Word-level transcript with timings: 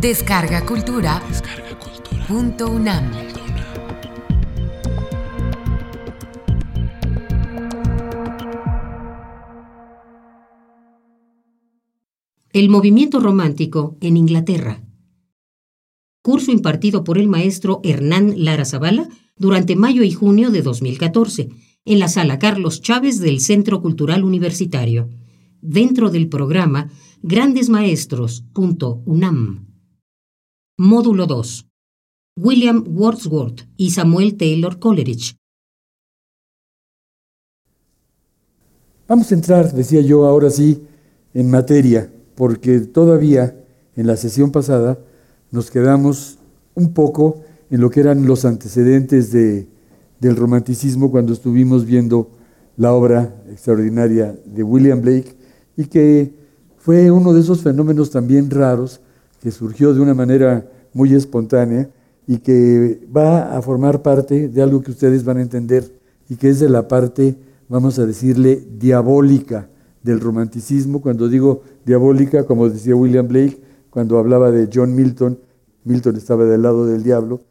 Descarga 0.00 0.64
Cultura. 0.64 1.22
Punto 2.26 2.70
UNAM. 2.70 3.10
El 12.50 12.70
movimiento 12.70 13.20
romántico 13.20 13.98
en 14.00 14.16
Inglaterra. 14.16 14.82
Curso 16.22 16.50
impartido 16.50 17.04
por 17.04 17.18
el 17.18 17.28
maestro 17.28 17.82
Hernán 17.84 18.42
Lara 18.42 18.64
Zavala 18.64 19.06
durante 19.36 19.76
mayo 19.76 20.02
y 20.02 20.12
junio 20.12 20.50
de 20.50 20.62
2014 20.62 21.50
en 21.84 21.98
la 21.98 22.08
sala 22.08 22.38
Carlos 22.38 22.80
Chávez 22.80 23.18
del 23.18 23.40
Centro 23.40 23.82
Cultural 23.82 24.24
Universitario, 24.24 25.10
dentro 25.60 26.08
del 26.08 26.30
programa 26.30 26.88
Grandes 27.20 27.68
Maestros.unam. 27.68 29.69
Módulo 30.82 31.26
2. 31.26 31.66
William 32.38 32.82
Wordsworth 32.88 33.68
y 33.76 33.90
Samuel 33.90 34.38
Taylor 34.38 34.78
Coleridge. 34.78 35.36
Vamos 39.06 39.30
a 39.30 39.34
entrar, 39.34 39.74
decía 39.74 40.00
yo, 40.00 40.24
ahora 40.24 40.48
sí, 40.48 40.86
en 41.34 41.50
materia, 41.50 42.10
porque 42.34 42.80
todavía 42.80 43.62
en 43.94 44.06
la 44.06 44.16
sesión 44.16 44.52
pasada 44.52 44.98
nos 45.50 45.70
quedamos 45.70 46.38
un 46.74 46.94
poco 46.94 47.42
en 47.68 47.82
lo 47.82 47.90
que 47.90 48.00
eran 48.00 48.24
los 48.24 48.46
antecedentes 48.46 49.32
de, 49.32 49.68
del 50.18 50.34
romanticismo 50.34 51.10
cuando 51.10 51.34
estuvimos 51.34 51.84
viendo 51.84 52.30
la 52.78 52.94
obra 52.94 53.34
extraordinaria 53.50 54.34
de 54.46 54.62
William 54.62 55.02
Blake 55.02 55.36
y 55.76 55.84
que 55.84 56.32
fue 56.78 57.10
uno 57.10 57.34
de 57.34 57.40
esos 57.42 57.60
fenómenos 57.60 58.10
también 58.10 58.48
raros 58.48 59.02
que 59.40 59.50
surgió 59.50 59.94
de 59.94 60.00
una 60.00 60.14
manera 60.14 60.70
muy 60.92 61.14
espontánea 61.14 61.90
y 62.26 62.38
que 62.38 63.00
va 63.14 63.56
a 63.56 63.62
formar 63.62 64.02
parte 64.02 64.48
de 64.48 64.62
algo 64.62 64.82
que 64.82 64.90
ustedes 64.90 65.24
van 65.24 65.38
a 65.38 65.42
entender 65.42 65.90
y 66.28 66.36
que 66.36 66.48
es 66.48 66.60
de 66.60 66.68
la 66.68 66.86
parte, 66.86 67.36
vamos 67.68 67.98
a 67.98 68.06
decirle, 68.06 68.62
diabólica 68.78 69.68
del 70.02 70.20
romanticismo. 70.20 71.00
Cuando 71.00 71.28
digo 71.28 71.62
diabólica, 71.84 72.44
como 72.44 72.68
decía 72.68 72.94
William 72.94 73.26
Blake, 73.26 73.60
cuando 73.90 74.18
hablaba 74.18 74.50
de 74.50 74.68
John 74.72 74.94
Milton, 74.94 75.38
Milton 75.84 76.16
estaba 76.16 76.44
del 76.44 76.62
lado 76.62 76.86
del 76.86 77.02
diablo. 77.02 77.42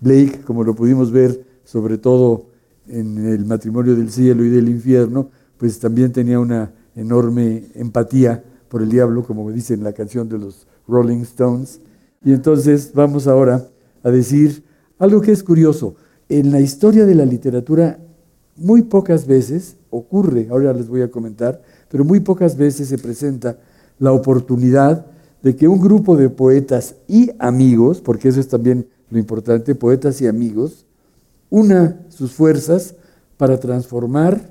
Blake, 0.00 0.42
como 0.44 0.64
lo 0.64 0.74
pudimos 0.74 1.10
ver, 1.10 1.46
sobre 1.64 1.96
todo 1.96 2.50
en 2.88 3.26
el 3.26 3.46
matrimonio 3.46 3.96
del 3.96 4.10
cielo 4.10 4.44
y 4.44 4.50
del 4.50 4.68
infierno, 4.68 5.30
pues 5.56 5.78
también 5.78 6.12
tenía 6.12 6.38
una 6.38 6.72
enorme 6.94 7.68
empatía 7.74 8.44
por 8.68 8.82
el 8.82 8.90
diablo, 8.90 9.24
como 9.24 9.50
dice 9.50 9.74
en 9.74 9.84
la 9.84 9.92
canción 9.92 10.28
de 10.28 10.38
los 10.38 10.66
Rolling 10.88 11.22
Stones. 11.22 11.80
Y 12.24 12.32
entonces 12.32 12.92
vamos 12.94 13.26
ahora 13.26 13.66
a 14.02 14.10
decir 14.10 14.64
algo 14.98 15.20
que 15.20 15.32
es 15.32 15.42
curioso. 15.42 15.94
En 16.28 16.50
la 16.50 16.60
historia 16.60 17.06
de 17.06 17.14
la 17.14 17.24
literatura, 17.24 17.98
muy 18.56 18.82
pocas 18.82 19.26
veces 19.26 19.76
ocurre, 19.90 20.48
ahora 20.50 20.72
les 20.72 20.88
voy 20.88 21.02
a 21.02 21.10
comentar, 21.10 21.62
pero 21.88 22.04
muy 22.04 22.20
pocas 22.20 22.56
veces 22.56 22.88
se 22.88 22.98
presenta 22.98 23.58
la 23.98 24.12
oportunidad 24.12 25.06
de 25.42 25.54
que 25.54 25.68
un 25.68 25.80
grupo 25.80 26.16
de 26.16 26.28
poetas 26.28 26.96
y 27.06 27.30
amigos, 27.38 28.00
porque 28.00 28.28
eso 28.28 28.40
es 28.40 28.48
también 28.48 28.88
lo 29.10 29.18
importante, 29.18 29.74
poetas 29.74 30.20
y 30.20 30.26
amigos, 30.26 30.86
una 31.50 32.00
sus 32.08 32.32
fuerzas 32.32 32.94
para 33.36 33.60
transformar 33.60 34.50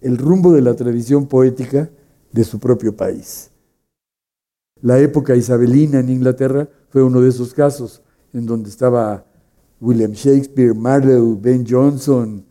el 0.00 0.18
rumbo 0.18 0.52
de 0.52 0.62
la 0.62 0.74
tradición 0.74 1.26
poética 1.26 1.88
de 2.32 2.44
su 2.44 2.58
propio 2.58 2.96
país. 2.96 3.51
La 4.82 4.98
época 4.98 5.36
isabelina 5.36 6.00
en 6.00 6.10
Inglaterra 6.10 6.68
fue 6.88 7.04
uno 7.04 7.20
de 7.20 7.28
esos 7.28 7.54
casos, 7.54 8.02
en 8.32 8.46
donde 8.46 8.68
estaba 8.68 9.24
William 9.80 10.10
Shakespeare, 10.12 10.74
Marlowe, 10.74 11.38
Ben 11.40 11.64
Jonson, 11.64 12.44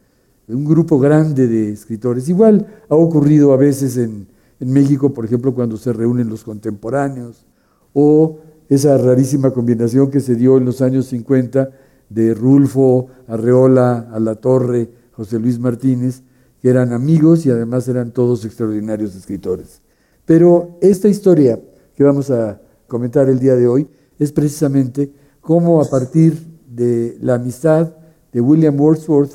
un 0.47 0.66
grupo 0.66 0.97
grande 0.97 1.47
de 1.47 1.72
escritores. 1.72 2.29
Igual 2.29 2.66
ha 2.88 2.95
ocurrido 2.95 3.51
a 3.51 3.57
veces 3.57 3.97
en, 3.97 4.28
México, 4.59 5.11
por 5.11 5.25
ejemplo, 5.25 5.56
cuando 5.56 5.75
se 5.75 5.91
reúnen 5.91 6.29
los 6.29 6.44
contemporáneos, 6.44 7.47
o 7.94 8.39
esa 8.69 8.95
rarísima 8.97 9.51
combinación 9.51 10.11
que 10.11 10.19
se 10.19 10.35
dio 10.35 10.57
en 10.57 10.66
los 10.66 10.81
años 10.81 11.07
50 11.07 11.72
de 12.09 12.33
Rulfo, 12.35 13.07
Arreola, 13.27 14.09
Alatorre, 14.13 14.89
José 15.13 15.39
Luis 15.39 15.59
Martínez, 15.59 16.22
que 16.61 16.69
eran 16.69 16.94
amigos 16.94 17.45
y 17.45 17.50
además 17.50 17.88
eran 17.88 18.11
todos 18.11 18.45
extraordinarios 18.45 19.16
escritores. 19.16 19.81
Pero 20.25 20.77
esta 20.79 21.07
historia 21.07 21.59
que 22.01 22.06
vamos 22.06 22.31
a 22.31 22.59
comentar 22.88 23.29
el 23.29 23.38
día 23.38 23.56
de 23.56 23.67
hoy 23.67 23.88
es 24.17 24.31
precisamente 24.31 25.12
cómo 25.39 25.79
a 25.79 25.85
partir 25.88 26.35
de 26.67 27.16
la 27.22 27.35
amistad 27.35 27.94
de 28.34 28.41
William 28.41 28.79
Wordsworth, 28.79 29.34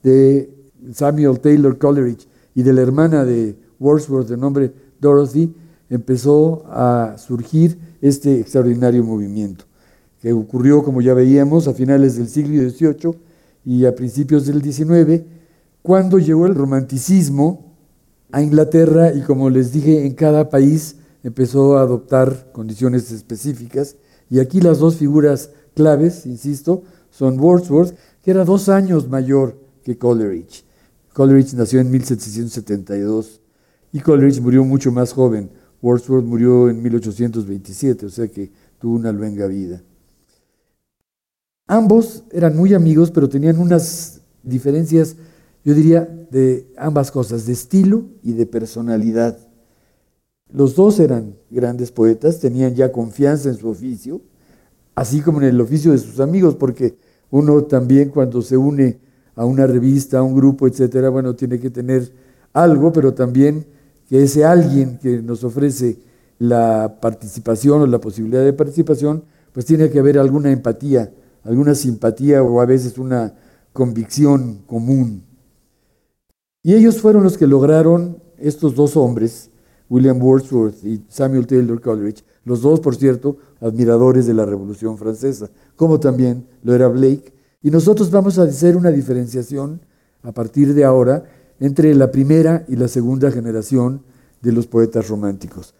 de 0.00 0.48
Samuel 0.92 1.40
Taylor 1.40 1.76
Coleridge 1.76 2.28
y 2.54 2.62
de 2.62 2.72
la 2.72 2.82
hermana 2.82 3.24
de 3.24 3.56
Wordsworth 3.80 4.28
de 4.28 4.36
nombre 4.36 4.72
Dorothy, 5.00 5.52
empezó 5.90 6.62
a 6.68 7.16
surgir 7.18 7.76
este 8.00 8.38
extraordinario 8.38 9.02
movimiento, 9.02 9.64
que 10.22 10.32
ocurrió, 10.32 10.84
como 10.84 11.02
ya 11.02 11.14
veíamos, 11.14 11.66
a 11.66 11.74
finales 11.74 12.14
del 12.14 12.28
siglo 12.28 12.70
XVIII 12.70 13.18
y 13.64 13.86
a 13.86 13.94
principios 13.96 14.46
del 14.46 14.62
XIX, 14.62 15.24
cuando 15.82 16.20
llegó 16.20 16.46
el 16.46 16.54
romanticismo 16.54 17.72
a 18.30 18.40
Inglaterra 18.40 19.12
y, 19.12 19.22
como 19.22 19.50
les 19.50 19.72
dije, 19.72 20.06
en 20.06 20.14
cada 20.14 20.48
país 20.48 20.98
empezó 21.24 21.78
a 21.78 21.82
adoptar 21.82 22.52
condiciones 22.52 23.10
específicas. 23.10 23.96
Y 24.30 24.38
aquí 24.38 24.60
las 24.60 24.78
dos 24.78 24.96
figuras 24.96 25.50
claves, 25.74 26.26
insisto, 26.26 26.84
son 27.10 27.40
Wordsworth, 27.40 27.96
que 28.22 28.30
era 28.30 28.44
dos 28.44 28.68
años 28.68 29.08
mayor 29.08 29.58
que 29.82 29.98
Coleridge. 29.98 30.64
Coleridge 31.12 31.54
nació 31.54 31.80
en 31.80 31.90
1772 31.90 33.40
y 33.92 34.00
Coleridge 34.00 34.40
murió 34.40 34.64
mucho 34.64 34.90
más 34.90 35.12
joven, 35.12 35.50
Wordsworth 35.80 36.24
murió 36.24 36.68
en 36.68 36.82
1827, 36.82 38.06
o 38.06 38.10
sea 38.10 38.28
que 38.28 38.50
tuvo 38.78 38.96
una 38.96 39.12
luenga 39.12 39.46
vida. 39.46 39.82
Ambos 41.66 42.24
eran 42.32 42.56
muy 42.56 42.74
amigos, 42.74 43.10
pero 43.10 43.28
tenían 43.28 43.58
unas 43.58 44.20
diferencias, 44.42 45.16
yo 45.64 45.74
diría, 45.74 46.02
de 46.30 46.72
ambas 46.76 47.10
cosas, 47.10 47.46
de 47.46 47.52
estilo 47.52 48.06
y 48.22 48.32
de 48.32 48.46
personalidad. 48.46 49.38
Los 50.54 50.76
dos 50.76 51.00
eran 51.00 51.34
grandes 51.50 51.90
poetas, 51.90 52.38
tenían 52.38 52.76
ya 52.76 52.92
confianza 52.92 53.48
en 53.48 53.56
su 53.56 53.68
oficio, 53.68 54.20
así 54.94 55.20
como 55.20 55.40
en 55.40 55.48
el 55.48 55.60
oficio 55.60 55.90
de 55.90 55.98
sus 55.98 56.20
amigos, 56.20 56.54
porque 56.54 56.94
uno 57.32 57.64
también 57.64 58.10
cuando 58.10 58.40
se 58.40 58.56
une 58.56 59.00
a 59.34 59.44
una 59.44 59.66
revista, 59.66 60.18
a 60.18 60.22
un 60.22 60.36
grupo, 60.36 60.68
etcétera, 60.68 61.08
bueno, 61.08 61.34
tiene 61.34 61.58
que 61.58 61.70
tener 61.70 62.12
algo, 62.52 62.92
pero 62.92 63.14
también 63.14 63.66
que 64.08 64.22
ese 64.22 64.44
alguien 64.44 65.00
que 65.02 65.20
nos 65.20 65.42
ofrece 65.42 65.98
la 66.38 66.98
participación 67.00 67.82
o 67.82 67.86
la 67.88 68.00
posibilidad 68.00 68.44
de 68.44 68.52
participación, 68.52 69.24
pues 69.52 69.66
tiene 69.66 69.90
que 69.90 69.98
haber 69.98 70.20
alguna 70.20 70.52
empatía, 70.52 71.12
alguna 71.42 71.74
simpatía 71.74 72.44
o 72.44 72.60
a 72.60 72.66
veces 72.66 72.96
una 72.96 73.34
convicción 73.72 74.60
común. 74.68 75.24
Y 76.62 76.74
ellos 76.74 77.00
fueron 77.00 77.24
los 77.24 77.36
que 77.36 77.48
lograron, 77.48 78.22
estos 78.38 78.76
dos 78.76 78.96
hombres, 78.96 79.50
William 79.88 80.20
Wordsworth 80.22 80.84
y 80.84 81.02
Samuel 81.08 81.46
Taylor 81.46 81.80
Coleridge, 81.80 82.24
los 82.44 82.62
dos, 82.62 82.80
por 82.80 82.96
cierto, 82.96 83.38
admiradores 83.60 84.26
de 84.26 84.34
la 84.34 84.44
Revolución 84.44 84.98
Francesa, 84.98 85.50
como 85.76 86.00
también 86.00 86.46
lo 86.62 86.74
era 86.74 86.88
Blake. 86.88 87.32
Y 87.62 87.70
nosotros 87.70 88.10
vamos 88.10 88.38
a 88.38 88.42
hacer 88.42 88.76
una 88.76 88.90
diferenciación 88.90 89.80
a 90.22 90.32
partir 90.32 90.74
de 90.74 90.84
ahora 90.84 91.24
entre 91.60 91.94
la 91.94 92.10
primera 92.10 92.64
y 92.68 92.76
la 92.76 92.88
segunda 92.88 93.30
generación 93.30 94.02
de 94.42 94.52
los 94.52 94.66
poetas 94.66 95.08
románticos. 95.08 95.74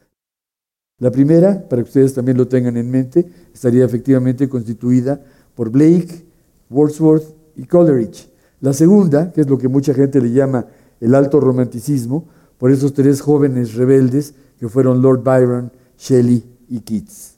La 0.99 1.11
primera, 1.11 1.69
para 1.69 1.83
que 1.83 1.89
ustedes 1.89 2.15
también 2.15 2.39
lo 2.39 2.47
tengan 2.47 2.77
en 2.77 2.91
mente, 2.91 3.29
estaría 3.53 3.85
efectivamente 3.85 4.49
constituida 4.49 5.21
por 5.55 5.71
Blake, 5.71 6.25
Wordsworth 6.71 7.35
y 7.57 7.65
Coleridge. 7.65 8.31
La 8.61 8.73
segunda, 8.73 9.33
que 9.33 9.43
es 9.43 9.51
lo 9.51 9.59
que 9.59 9.69
mucha 9.69 9.93
gente 9.93 10.21
le 10.21 10.31
llama 10.31 10.67
el 11.01 11.15
alto 11.15 11.41
romanticismo, 11.41 12.27
por 12.65 12.71
esos 12.71 12.95
tres 12.95 13.21
jóvenes 13.21 13.75
rebeldes 13.75 14.33
que 14.59 14.71
fueron 14.71 15.03
Lord 15.03 15.23
Byron, 15.23 15.71
Shelley 15.99 16.43
y 16.71 16.81
Keats. 16.81 17.35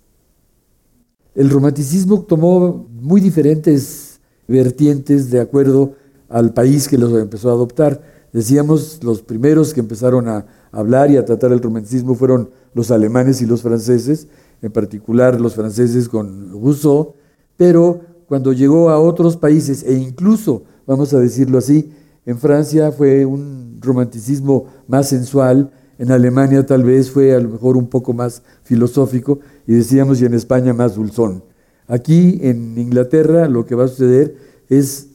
El 1.35 1.51
romanticismo 1.51 2.23
tomó 2.23 2.87
muy 2.93 3.21
diferentes 3.21 4.21
vertientes 4.47 5.29
de 5.33 5.41
acuerdo 5.41 5.95
al 6.29 6.55
país 6.55 6.87
que 6.87 6.97
los 6.97 7.13
empezó 7.13 7.51
a 7.51 7.55
adoptar. 7.55 8.01
Decíamos, 8.33 9.03
los 9.03 9.21
primeros 9.21 9.75
que 9.75 9.81
empezaron 9.81 10.29
a 10.29 10.47
hablar 10.71 11.11
y 11.11 11.17
a 11.17 11.25
tratar 11.25 11.51
el 11.51 11.61
romanticismo 11.61 12.15
fueron 12.15 12.51
los 12.73 12.93
alemanes 12.93 13.43
y 13.43 13.47
los 13.47 13.63
franceses, 13.63 14.29
en 14.63 14.71
particular 14.71 15.41
los 15.41 15.57
franceses 15.57 16.09
con 16.09 16.53
Rousseau, 16.53 17.15
pero 17.57 18.01
cuando 18.29 18.53
llegó 18.53 18.91
a 18.91 19.01
otros 19.01 19.37
países, 19.37 19.83
e 19.83 19.95
incluso, 19.95 20.63
vamos 20.87 21.13
a 21.15 21.19
decirlo 21.19 21.59
así, 21.59 21.91
en 22.27 22.39
Francia 22.39 22.91
fue 22.91 23.25
un 23.25 23.79
romanticismo 23.81 24.67
más 24.89 25.09
sensual, 25.09 25.71
en 25.99 26.11
Alemania 26.11 26.67
tal 26.67 26.83
vez 26.83 27.11
fue 27.11 27.35
a 27.35 27.41
lo 27.41 27.49
mejor 27.49 27.77
un 27.77 27.87
poco 27.87 28.13
más 28.13 28.43
filosófico 28.65 29.39
y 29.67 29.75
decíamos 29.75 30.21
y 30.21 30.27
en 30.27 30.35
España 30.35 30.75
más 30.75 30.97
dulzón. 30.97 31.45
Aquí 31.87 32.41
en 32.43 32.77
Inglaterra 32.77 33.49
lo 33.49 33.65
que 33.65 33.77
va 33.77 33.85
a 33.85 33.89
suceder 33.89 34.37
es, 34.69 35.09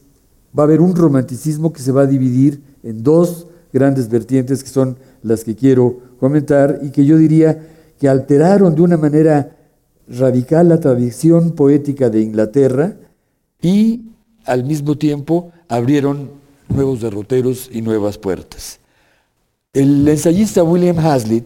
va 0.57 0.63
a 0.63 0.65
haber 0.65 0.79
un 0.79 0.95
romanticismo 0.95 1.73
que 1.73 1.81
se 1.81 1.91
va 1.91 2.03
a 2.03 2.07
dividir 2.07 2.63
en 2.81 3.03
dos 3.03 3.47
grandes 3.73 4.09
vertientes 4.09 4.63
que 4.63 4.69
son 4.69 4.97
las 5.21 5.43
que 5.43 5.55
quiero 5.55 5.99
comentar 6.17 6.79
y 6.81 6.91
que 6.91 7.05
yo 7.05 7.17
diría 7.17 7.67
que 7.99 8.07
alteraron 8.07 8.73
de 8.73 8.81
una 8.81 8.97
manera 8.97 9.57
radical 10.07 10.69
la 10.69 10.79
tradición 10.79 11.51
poética 11.51 12.09
de 12.09 12.21
Inglaterra 12.21 12.95
y 13.61 14.05
al 14.45 14.63
mismo 14.63 14.97
tiempo 14.97 15.51
abrieron 15.67 16.40
nuevos 16.73 17.01
derroteros 17.01 17.69
y 17.71 17.81
nuevas 17.81 18.17
puertas. 18.17 18.79
El 19.73 20.07
ensayista 20.07 20.63
William 20.63 20.99
Hazlitt, 20.99 21.45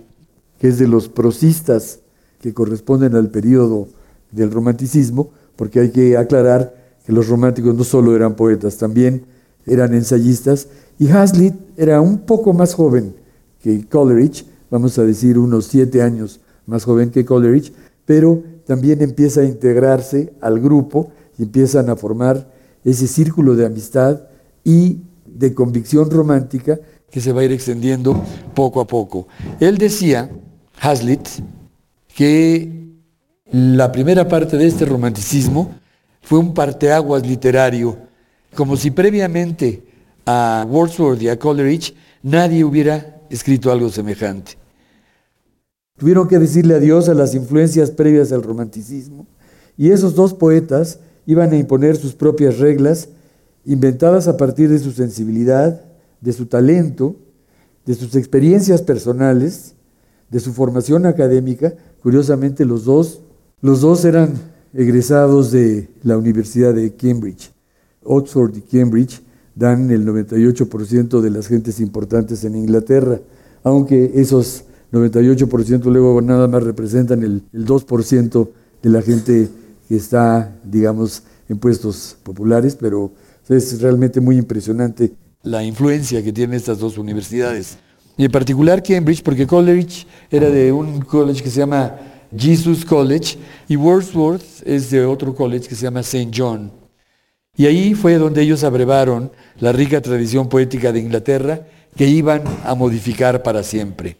que 0.59 0.69
es 0.69 0.79
de 0.79 0.87
los 0.87 1.09
prosistas 1.09 1.99
que 2.41 2.53
corresponden 2.53 3.15
al 3.15 3.29
periodo 3.29 3.87
del 4.31 4.51
romanticismo, 4.51 5.31
porque 5.55 5.79
hay 5.79 5.91
que 5.91 6.17
aclarar 6.17 6.75
que 7.05 7.11
los 7.11 7.27
románticos 7.27 7.75
no 7.75 7.83
solo 7.83 8.15
eran 8.15 8.35
poetas, 8.35 8.77
también 8.77 9.25
eran 9.65 9.93
ensayistas, 9.93 10.67
y 10.97 11.09
Hazlitt 11.09 11.55
era 11.77 12.01
un 12.01 12.19
poco 12.19 12.53
más 12.53 12.73
joven 12.73 13.15
que 13.61 13.87
Coleridge, 13.87 14.45
vamos 14.69 14.97
a 14.97 15.03
decir 15.03 15.37
unos 15.37 15.65
siete 15.65 16.01
años 16.01 16.39
más 16.65 16.83
joven 16.83 17.11
que 17.11 17.25
Coleridge, 17.25 17.73
pero 18.05 18.43
también 18.65 19.01
empieza 19.01 19.41
a 19.41 19.45
integrarse 19.45 20.33
al 20.41 20.59
grupo 20.59 21.11
y 21.37 21.43
empiezan 21.43 21.89
a 21.89 21.95
formar 21.95 22.51
ese 22.83 23.07
círculo 23.07 23.55
de 23.55 23.65
amistad 23.65 24.21
y 24.63 24.99
de 25.35 25.53
convicción 25.53 26.09
romántica 26.09 26.79
que 27.11 27.21
se 27.21 27.31
va 27.31 27.41
a 27.41 27.43
ir 27.43 27.51
extendiendo 27.51 28.21
poco 28.53 28.79
a 28.81 28.87
poco. 28.87 29.27
Él 29.59 29.77
decía, 29.77 30.31
Hazlitt, 30.81 31.27
que 32.15 32.85
la 33.51 33.91
primera 33.91 34.27
parte 34.27 34.57
de 34.57 34.67
este 34.67 34.85
romanticismo 34.85 35.75
fue 36.21 36.39
un 36.39 36.53
parteaguas 36.53 37.25
literario, 37.25 37.97
como 38.55 38.77
si 38.77 38.91
previamente 38.91 39.83
a 40.25 40.65
Wordsworth 40.67 41.21
y 41.21 41.29
a 41.29 41.37
Coleridge 41.37 41.93
nadie 42.23 42.63
hubiera 42.63 43.21
escrito 43.29 43.71
algo 43.71 43.89
semejante. 43.89 44.53
Tuvieron 45.97 46.27
que 46.27 46.39
decirle 46.39 46.75
adiós 46.75 47.07
a 47.07 47.13
las 47.13 47.35
influencias 47.35 47.91
previas 47.91 48.31
al 48.31 48.43
romanticismo 48.43 49.27
y 49.77 49.91
esos 49.91 50.15
dos 50.15 50.33
poetas 50.33 50.99
iban 51.25 51.51
a 51.51 51.57
imponer 51.57 51.95
sus 51.95 52.13
propias 52.13 52.59
reglas 52.59 53.09
inventadas 53.65 54.27
a 54.27 54.37
partir 54.37 54.69
de 54.69 54.79
su 54.79 54.91
sensibilidad, 54.91 55.81
de 56.21 56.33
su 56.33 56.45
talento, 56.45 57.15
de 57.85 57.95
sus 57.95 58.15
experiencias 58.15 58.81
personales, 58.81 59.75
de 60.29 60.39
su 60.39 60.53
formación 60.53 61.05
académica. 61.05 61.73
Curiosamente, 62.01 62.65
los 62.65 62.85
dos, 62.85 63.21
los 63.61 63.81
dos 63.81 64.05
eran 64.05 64.33
egresados 64.73 65.51
de 65.51 65.89
la 66.03 66.17
Universidad 66.17 66.73
de 66.73 66.93
Cambridge. 66.95 67.51
Oxford 68.03 68.55
y 68.57 68.61
Cambridge 68.61 69.21
dan 69.55 69.89
el 69.89 70.05
98% 70.05 71.21
de 71.21 71.29
las 71.29 71.47
gentes 71.47 71.79
importantes 71.79 72.43
en 72.43 72.55
Inglaterra, 72.55 73.19
aunque 73.63 74.11
esos 74.15 74.65
98% 74.91 75.85
luego 75.85 76.21
nada 76.21 76.47
más 76.47 76.63
representan 76.63 77.23
el, 77.23 77.43
el 77.53 77.65
2% 77.65 78.49
de 78.83 78.89
la 78.89 79.01
gente 79.01 79.49
que 79.87 79.95
está, 79.95 80.55
digamos, 80.63 81.23
en 81.47 81.57
puestos 81.57 82.17
populares, 82.23 82.75
pero 82.75 83.11
es 83.49 83.81
realmente 83.81 84.19
muy 84.19 84.37
impresionante 84.37 85.13
la 85.43 85.63
influencia 85.63 86.23
que 86.23 86.33
tienen 86.33 86.55
estas 86.55 86.79
dos 86.79 86.97
universidades. 86.97 87.77
Y 88.17 88.25
en 88.25 88.31
particular 88.31 88.81
Cambridge, 88.81 89.21
porque 89.21 89.45
Coleridge 89.45 90.07
era 90.31 90.49
de 90.49 90.71
un 90.71 91.01
college 91.01 91.43
que 91.43 91.49
se 91.49 91.59
llama 91.59 91.95
Jesus 92.35 92.83
College 92.85 93.37
y 93.67 93.75
Wordsworth 93.75 94.65
es 94.65 94.89
de 94.89 95.05
otro 95.05 95.35
college 95.35 95.67
que 95.67 95.75
se 95.75 95.83
llama 95.83 95.99
St. 96.01 96.31
John. 96.35 96.71
Y 97.55 97.65
ahí 97.67 97.93
fue 97.93 98.15
donde 98.15 98.41
ellos 98.41 98.63
abrevaron 98.63 99.31
la 99.59 99.71
rica 99.71 100.01
tradición 100.01 100.49
poética 100.49 100.91
de 100.91 100.99
Inglaterra 100.99 101.67
que 101.95 102.07
iban 102.07 102.43
a 102.65 102.75
modificar 102.75 103.43
para 103.43 103.63
siempre. 103.63 104.17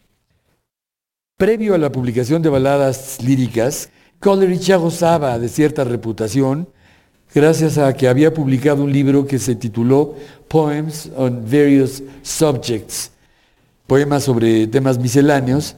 Previo 1.38 1.74
a 1.74 1.77
la 1.77 1.92
publicación 1.92 2.42
de 2.42 2.50
baladas 2.50 3.22
líricas, 3.22 3.89
Coleridge 4.19 4.68
ya 4.68 4.77
gozaba 4.77 5.38
de 5.38 5.50
cierta 5.50 5.83
reputación 5.83 6.69
gracias 7.35 7.77
a 7.77 7.93
que 7.93 8.07
había 8.07 8.33
publicado 8.33 8.81
un 8.81 8.93
libro 8.93 9.27
que 9.27 9.39
se 9.39 9.55
tituló 9.55 10.15
Poems 10.47 11.11
on 11.17 11.43
Various 11.43 12.01
Subjects, 12.23 13.11
poemas 13.85 14.23
sobre 14.23 14.65
temas 14.67 14.97
misceláneos, 14.97 15.75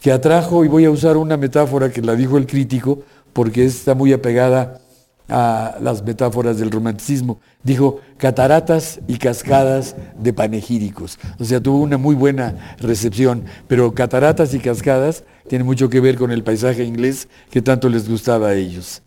que 0.00 0.12
atrajo, 0.12 0.64
y 0.64 0.68
voy 0.68 0.84
a 0.84 0.92
usar 0.92 1.16
una 1.16 1.36
metáfora 1.36 1.90
que 1.90 2.02
la 2.02 2.14
dijo 2.14 2.38
el 2.38 2.46
crítico, 2.46 3.00
porque 3.32 3.64
está 3.64 3.96
muy 3.96 4.12
apegada 4.12 4.80
a 5.28 5.76
las 5.80 6.04
metáforas 6.04 6.58
del 6.58 6.70
romanticismo. 6.70 7.40
Dijo 7.64 8.00
cataratas 8.16 9.00
y 9.08 9.16
cascadas 9.16 9.96
de 10.18 10.32
panegíricos. 10.32 11.18
O 11.38 11.44
sea, 11.44 11.60
tuvo 11.60 11.78
una 11.78 11.98
muy 11.98 12.14
buena 12.14 12.76
recepción, 12.78 13.44
pero 13.66 13.92
cataratas 13.94 14.54
y 14.54 14.60
cascadas 14.60 15.24
tienen 15.48 15.66
mucho 15.66 15.88
que 15.88 16.00
ver 16.00 16.16
con 16.16 16.30
el 16.30 16.44
paisaje 16.44 16.84
inglés 16.84 17.28
que 17.50 17.62
tanto 17.62 17.88
les 17.88 18.08
gustaba 18.08 18.48
a 18.48 18.54
ellos. 18.54 19.02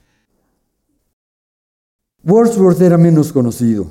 Wordsworth 2.28 2.82
era 2.82 2.98
menos 2.98 3.32
conocido, 3.32 3.86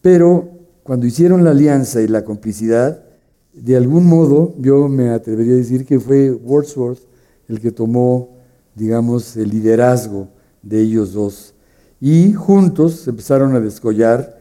pero 0.00 0.48
cuando 0.82 1.06
hicieron 1.06 1.44
la 1.44 1.52
alianza 1.52 2.02
y 2.02 2.08
la 2.08 2.24
complicidad, 2.24 3.04
de 3.52 3.76
algún 3.76 4.04
modo 4.06 4.56
yo 4.58 4.88
me 4.88 5.10
atrevería 5.10 5.52
a 5.52 5.58
decir 5.58 5.86
que 5.86 6.00
fue 6.00 6.32
Wordsworth 6.32 6.98
el 7.46 7.60
que 7.60 7.70
tomó, 7.70 8.30
digamos, 8.74 9.36
el 9.36 9.50
liderazgo 9.50 10.26
de 10.60 10.80
ellos 10.80 11.12
dos. 11.12 11.54
Y 12.00 12.32
juntos 12.32 13.02
se 13.02 13.10
empezaron 13.10 13.54
a 13.54 13.60
descollar 13.60 14.40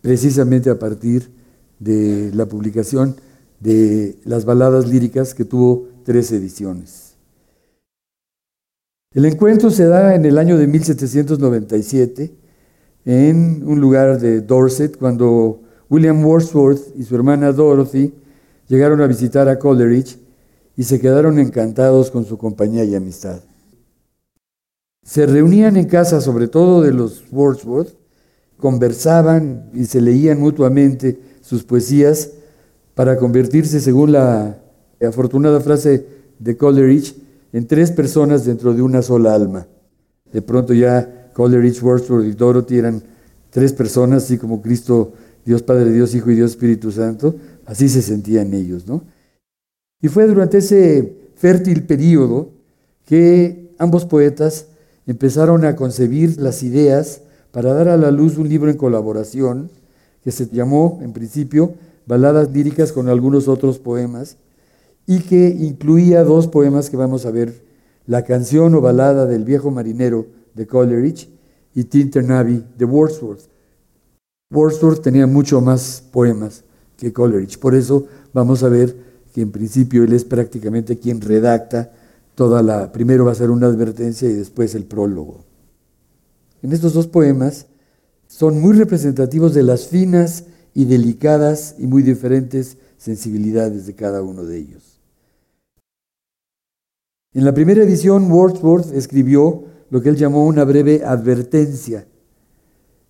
precisamente 0.00 0.70
a 0.70 0.78
partir 0.78 1.32
de 1.80 2.30
la 2.32 2.46
publicación 2.46 3.16
de 3.58 4.20
las 4.22 4.44
baladas 4.44 4.88
líricas 4.88 5.34
que 5.34 5.44
tuvo 5.44 5.88
tres 6.04 6.30
ediciones. 6.30 7.16
El 9.12 9.24
encuentro 9.24 9.70
se 9.72 9.86
da 9.86 10.14
en 10.14 10.24
el 10.24 10.38
año 10.38 10.56
de 10.56 10.68
1797 10.68 12.41
en 13.04 13.62
un 13.66 13.80
lugar 13.80 14.20
de 14.20 14.40
Dorset 14.40 14.96
cuando 14.96 15.60
William 15.88 16.24
Wordsworth 16.24 16.96
y 16.96 17.04
su 17.04 17.14
hermana 17.14 17.52
Dorothy 17.52 18.14
llegaron 18.68 19.00
a 19.00 19.06
visitar 19.06 19.48
a 19.48 19.58
Coleridge 19.58 20.18
y 20.76 20.84
se 20.84 21.00
quedaron 21.00 21.38
encantados 21.38 22.10
con 22.10 22.24
su 22.24 22.38
compañía 22.38 22.84
y 22.84 22.94
amistad. 22.94 23.40
Se 25.04 25.26
reunían 25.26 25.76
en 25.76 25.86
casa, 25.86 26.20
sobre 26.20 26.48
todo 26.48 26.80
de 26.80 26.92
los 26.92 27.24
Wordsworth, 27.32 27.94
conversaban 28.56 29.70
y 29.74 29.86
se 29.86 30.00
leían 30.00 30.40
mutuamente 30.40 31.18
sus 31.40 31.64
poesías 31.64 32.30
para 32.94 33.16
convertirse, 33.16 33.80
según 33.80 34.12
la 34.12 34.58
afortunada 35.06 35.60
frase 35.60 36.06
de 36.38 36.56
Coleridge, 36.56 37.16
en 37.52 37.66
tres 37.66 37.90
personas 37.90 38.44
dentro 38.44 38.72
de 38.72 38.82
una 38.82 39.02
sola 39.02 39.34
alma. 39.34 39.66
De 40.32 40.40
pronto 40.40 40.72
ya 40.72 41.21
Coleridge, 41.32 41.82
Wordsworth 41.82 42.26
y 42.26 42.32
Dorothy 42.32 42.78
eran 42.78 43.02
tres 43.50 43.72
personas, 43.72 44.24
así 44.24 44.38
como 44.38 44.62
Cristo, 44.62 45.12
Dios 45.44 45.62
Padre, 45.62 45.92
Dios 45.92 46.14
Hijo 46.14 46.30
y 46.30 46.36
Dios 46.36 46.52
Espíritu 46.52 46.90
Santo, 46.90 47.34
así 47.66 47.88
se 47.88 48.02
sentían 48.02 48.54
ellos, 48.54 48.86
¿no? 48.86 49.02
Y 50.00 50.08
fue 50.08 50.26
durante 50.26 50.58
ese 50.58 51.16
fértil 51.36 51.84
periodo 51.84 52.50
que 53.06 53.70
ambos 53.78 54.04
poetas 54.04 54.66
empezaron 55.06 55.64
a 55.64 55.76
concebir 55.76 56.40
las 56.40 56.62
ideas 56.62 57.20
para 57.50 57.72
dar 57.72 57.88
a 57.88 57.96
la 57.96 58.10
luz 58.10 58.38
un 58.38 58.48
libro 58.48 58.70
en 58.70 58.76
colaboración 58.76 59.70
que 60.24 60.32
se 60.32 60.46
llamó, 60.48 61.00
en 61.02 61.12
principio, 61.12 61.74
Baladas 62.04 62.50
líricas 62.50 62.90
con 62.90 63.08
algunos 63.08 63.46
otros 63.46 63.78
poemas 63.78 64.36
y 65.06 65.20
que 65.20 65.48
incluía 65.48 66.24
dos 66.24 66.48
poemas 66.48 66.90
que 66.90 66.96
vamos 66.96 67.26
a 67.26 67.30
ver, 67.30 67.62
la 68.06 68.24
canción 68.24 68.74
o 68.74 68.80
balada 68.80 69.26
del 69.26 69.44
viejo 69.44 69.70
marinero 69.70 70.26
de 70.54 70.66
Coleridge 70.66 71.28
y 71.74 71.84
Tinter 71.84 72.24
Navy 72.24 72.64
de 72.76 72.84
Wordsworth. 72.84 73.48
Wordsworth 74.50 75.02
tenía 75.02 75.26
mucho 75.26 75.60
más 75.60 76.02
poemas 76.12 76.64
que 76.96 77.12
Coleridge, 77.12 77.58
por 77.58 77.74
eso 77.74 78.06
vamos 78.32 78.62
a 78.62 78.68
ver 78.68 78.96
que 79.32 79.40
en 79.40 79.50
principio 79.50 80.04
él 80.04 80.12
es 80.12 80.24
prácticamente 80.24 80.98
quien 80.98 81.20
redacta 81.20 81.92
toda 82.34 82.62
la, 82.62 82.92
primero 82.92 83.24
va 83.24 83.32
a 83.32 83.36
ser 83.36 83.50
una 83.50 83.66
advertencia 83.66 84.28
y 84.28 84.34
después 84.34 84.74
el 84.74 84.84
prólogo. 84.84 85.44
En 86.62 86.72
estos 86.72 86.92
dos 86.92 87.06
poemas 87.06 87.66
son 88.28 88.60
muy 88.60 88.76
representativos 88.76 89.54
de 89.54 89.62
las 89.62 89.86
finas 89.86 90.44
y 90.74 90.84
delicadas 90.84 91.74
y 91.78 91.86
muy 91.86 92.02
diferentes 92.02 92.78
sensibilidades 92.96 93.86
de 93.86 93.94
cada 93.94 94.22
uno 94.22 94.44
de 94.44 94.58
ellos. 94.58 95.00
En 97.34 97.44
la 97.44 97.54
primera 97.54 97.82
edición, 97.82 98.30
Wordsworth 98.30 98.92
escribió 98.92 99.64
lo 99.92 100.00
que 100.00 100.08
él 100.08 100.16
llamó 100.16 100.46
una 100.46 100.64
breve 100.64 101.02
advertencia, 101.04 102.06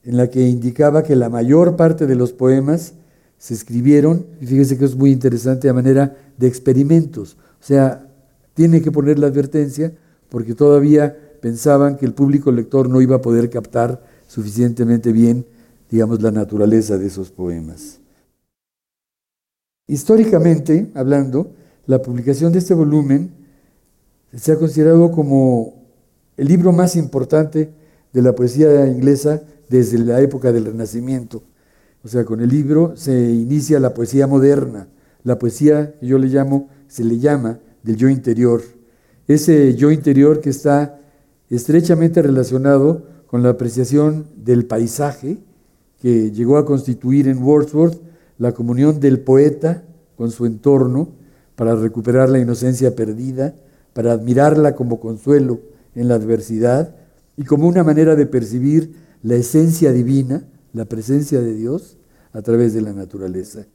en 0.03 0.17
la 0.17 0.29
que 0.29 0.49
indicaba 0.49 1.05
que 1.05 1.15
la 1.15 1.29
mayor 1.29 1.77
parte 1.77 2.09
de 2.09 2.17
los 2.17 2.33
poemas 2.33 2.95
se 3.39 3.55
escribieron, 3.55 4.27
y 4.41 4.47
fíjese 4.47 4.77
que 4.77 4.87
es 4.87 4.97
muy 4.97 5.13
interesante, 5.13 5.69
a 5.69 5.75
manera 5.75 6.17
de 6.37 6.49
experimentos. 6.49 7.37
O 7.61 7.65
sea, 7.65 8.11
tiene 8.55 8.83
que 8.83 8.91
poner 8.91 9.21
la 9.21 9.29
advertencia 9.29 9.93
porque 10.29 10.57
todavía 10.57 11.17
pensaban 11.41 11.97
que 11.97 12.05
el 12.05 12.15
público 12.15 12.51
lector 12.51 12.89
no 12.89 13.01
iba 13.01 13.15
a 13.15 13.23
poder 13.23 13.49
captar 13.49 14.03
suficientemente 14.27 15.13
bien, 15.13 15.47
digamos, 15.89 16.21
la 16.21 16.33
naturaleza 16.33 16.99
de 16.99 17.07
esos 17.07 17.31
poemas. 17.31 18.01
Históricamente, 19.87 20.91
hablando, 20.95 21.53
la 21.87 22.03
publicación 22.03 22.53
de 22.53 22.59
este 22.59 22.75
volumen 22.75 23.31
se 24.35 24.51
ha 24.51 24.59
considerado 24.59 25.13
como 25.13 25.82
el 26.37 26.49
libro 26.49 26.73
más 26.73 26.97
importante 26.97 27.71
de 28.13 28.23
la 28.23 28.35
poesía 28.35 28.87
inglesa 28.87 29.43
desde 29.69 29.99
la 29.99 30.21
época 30.21 30.53
del 30.53 30.67
Renacimiento. 30.67 31.43
O 32.05 32.09
sea, 32.09 32.25
con 32.25 32.41
el 32.41 32.49
libro 32.49 32.95
se 32.97 33.31
inicia 33.31 33.79
la 33.79 33.95
poesía 33.95 34.27
moderna, 34.27 34.89
la 35.25 35.39
poesía 35.39 35.95
que 35.99 36.07
yo 36.07 36.19
le 36.19 36.29
llamo, 36.29 36.69
se 36.89 37.05
le 37.05 37.19
llama 37.19 37.59
del 37.83 37.97
yo 37.97 38.09
interior. 38.09 38.63
Ese 39.29 39.75
yo 39.75 39.91
interior 39.91 40.41
que 40.41 40.51
está 40.51 40.99
estrechamente 41.49 42.23
relacionado 42.23 43.07
con 43.27 43.43
la 43.43 43.51
apreciación 43.51 44.27
del 44.37 44.67
paisaje 44.67 45.39
que 46.01 46.33
llegó 46.33 46.57
a 46.57 46.67
constituir 46.67 47.29
en 47.29 47.43
Wordsworth 47.43 48.01
la 48.39 48.53
comunión 48.53 48.99
del 48.99 49.21
poeta 49.21 49.85
con 50.17 50.31
su 50.31 50.45
entorno 50.47 51.11
para 51.55 51.77
recuperar 51.77 52.29
la 52.29 52.41
inocencia 52.41 52.97
perdida, 52.97 53.55
para 53.93 54.13
admirarla 54.13 54.75
como 54.75 54.99
consuelo 54.99 55.61
en 55.95 56.09
la 56.09 56.15
adversidad 56.15 56.95
y 57.37 57.45
como 57.45 57.67
una 57.67 57.85
manera 57.85 58.17
de 58.17 58.27
percibir 58.27 58.95
la 59.23 59.35
esencia 59.37 59.93
divina 59.93 60.45
la 60.73 60.87
presencia 60.87 61.41
de 61.41 61.55
Dios 61.55 61.97
a 62.33 62.43
través 62.43 62.75
de 62.75 62.81
la 62.81 62.93
naturaleza. 62.93 63.67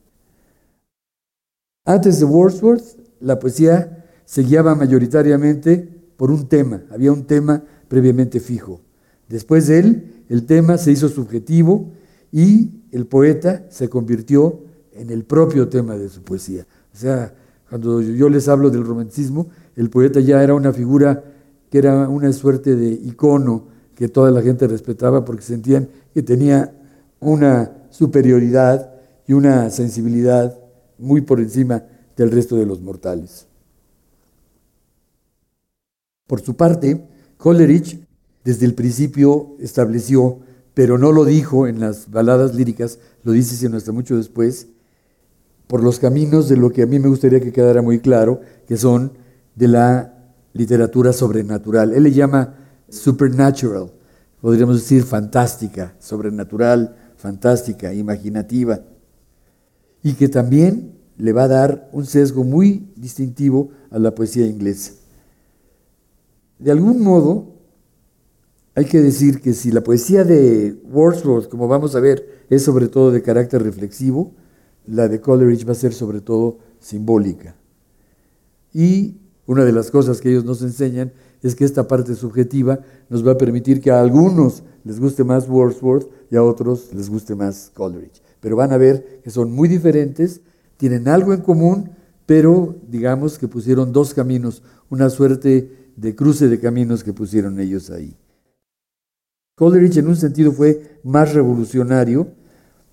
Antes 1.86 2.19
de 2.19 2.25
Wordsworth, 2.25 2.97
la 3.19 3.39
poesía 3.39 4.05
se 4.25 4.43
guiaba 4.43 4.75
mayoritariamente 4.75 5.89
por 6.17 6.31
un 6.31 6.47
tema, 6.47 6.83
había 6.91 7.12
un 7.12 7.25
tema 7.25 7.63
previamente 7.88 8.39
fijo. 8.39 8.81
Después 9.29 9.67
de 9.67 9.79
él, 9.79 10.24
el 10.29 10.45
tema 10.45 10.77
se 10.77 10.91
hizo 10.91 11.07
subjetivo 11.07 11.91
y 12.31 12.81
el 12.91 13.05
poeta 13.05 13.65
se 13.69 13.89
convirtió 13.89 14.62
en 14.91 15.12
el 15.12 15.24
propio 15.24 15.69
tema 15.69 15.95
de 15.97 16.09
su 16.09 16.24
poesía. 16.24 16.65
O 16.93 16.97
sea, 16.97 17.33
cuando 17.69 18.01
yo 18.01 18.27
les 18.29 18.47
hablo 18.47 18.69
del 18.69 18.86
romanticismo, 18.86 19.47
el 19.75 19.89
poeta 19.89 20.19
ya 20.19 20.43
era 20.43 20.55
una 20.55 20.74
figura 20.74 21.24
que 21.69 21.77
era 21.77 22.07
una 22.07 22.31
suerte 22.33 22.75
de 22.75 22.89
icono 22.89 23.67
que 23.95 24.07
toda 24.07 24.31
la 24.31 24.41
gente 24.41 24.67
respetaba 24.67 25.25
porque 25.25 25.43
sentían 25.43 25.89
que 26.13 26.21
tenía 26.21 26.74
una 27.19 27.88
superioridad 27.89 28.93
y 29.25 29.33
una 29.33 29.69
sensibilidad 29.69 30.57
muy 30.97 31.21
por 31.21 31.39
encima 31.39 31.83
del 32.15 32.31
resto 32.31 32.55
de 32.55 32.65
los 32.65 32.81
mortales. 32.81 33.47
Por 36.27 36.41
su 36.41 36.55
parte, 36.55 37.07
Coleridge 37.38 38.00
desde 38.43 38.65
el 38.65 38.74
principio 38.74 39.55
estableció, 39.59 40.39
pero 40.74 40.97
no 40.97 41.12
lo 41.12 41.25
dijo 41.25 41.67
en 41.67 41.79
las 41.79 42.12
baladas 42.12 42.55
líricas, 42.55 43.00
lo 43.24 43.31
dice 43.31 43.55
sino 43.55 43.77
hasta 43.77 43.91
mucho 43.91 44.15
después, 44.15 44.67
por 45.67 45.83
los 45.83 46.00
caminos 46.00 46.47
de 46.47 46.57
lo 46.57 46.71
que 46.71 46.83
a 46.83 46.86
mí 46.86 47.00
me 47.00 47.09
gustaría 47.09 47.39
que 47.39 47.51
quedara 47.51 47.81
muy 47.81 48.00
claro, 48.00 48.41
que 48.67 48.77
son 48.77 49.13
de 49.55 49.67
la 49.67 50.16
literatura 50.57 51.13
sobrenatural. 51.13 51.93
Él 51.93 52.03
le 52.03 52.11
llama 52.11 52.55
supernatural, 52.89 53.91
podríamos 54.41 54.77
decir 54.77 55.03
fantástica, 55.03 55.95
sobrenatural, 55.99 56.95
fantástica, 57.15 57.93
imaginativa, 57.93 58.81
y 60.03 60.13
que 60.13 60.29
también 60.29 60.93
le 61.17 61.33
va 61.33 61.43
a 61.43 61.47
dar 61.47 61.89
un 61.91 62.05
sesgo 62.05 62.43
muy 62.43 62.91
distintivo 62.95 63.71
a 63.89 63.99
la 63.99 64.13
poesía 64.13 64.45
inglesa. 64.45 64.93
De 66.59 66.71
algún 66.71 67.01
modo, 67.01 67.55
hay 68.75 68.85
que 68.85 69.01
decir 69.01 69.41
que 69.41 69.53
si 69.53 69.71
la 69.71 69.81
poesía 69.81 70.23
de 70.23 70.79
Wordsworth, 70.91 71.49
como 71.49 71.67
vamos 71.67 71.95
a 71.95 71.99
ver, 71.99 72.45
es 72.49 72.63
sobre 72.63 72.87
todo 72.87 73.11
de 73.11 73.21
carácter 73.21 73.63
reflexivo, 73.63 74.33
la 74.85 75.07
de 75.07 75.19
Coleridge 75.19 75.67
va 75.67 75.71
a 75.71 75.75
ser 75.75 75.93
sobre 75.93 76.21
todo 76.21 76.59
simbólica. 76.79 77.55
Y 78.73 79.17
una 79.48 79.66
de 79.66 79.72
las 79.72 79.89
cosas 79.89 80.22
que 80.22 80.30
ellos 80.30 80.46
nos 80.46 80.62
enseñan 80.62 81.12
es 81.42 81.56
que 81.56 81.66
esta 81.66 81.88
parte 81.88 82.16
subjetiva 82.16 82.80
nos 83.10 83.25
va 83.25 83.32
a 83.32 83.38
permitir 83.38 83.82
que 83.82 83.92
a 83.92 84.01
algunos 84.01 84.63
les 84.84 85.00
guste 85.00 85.24
más 85.24 85.50
Wordsworth 85.50 86.10
y 86.30 86.36
a 86.36 86.44
otros 86.44 86.94
les 86.94 87.10
guste 87.10 87.34
más 87.34 87.72
Coleridge. 87.74 88.22
Pero 88.39 88.56
van 88.56 88.72
a 88.72 88.77
ver 88.77 89.22
que 89.24 89.32
son 89.32 89.51
muy 89.51 89.68
diferentes, 89.68 90.42
tienen 90.77 91.08
algo 91.08 91.34
en 91.34 91.42
común, 91.42 91.92
pero 92.25 92.75
digamos 92.88 93.39
que 93.39 93.48
pusieron 93.48 93.94
dos 93.94 94.13
caminos, 94.13 94.62
una 94.89 95.10
suerte 95.10 95.92
de 95.96 96.16
cruce 96.16 96.48
de 96.48 96.60
caminos 96.60 97.04
que 97.04 97.13
pusieron 97.13 97.60
ellos 97.60 97.89
ahí. 97.89 98.16
Coleridge 99.56 99.98
en 99.98 100.08
un 100.08 100.16
sentido 100.16 100.51
fue 100.51 101.00
más 101.04 101.34
revolucionario 101.34 102.27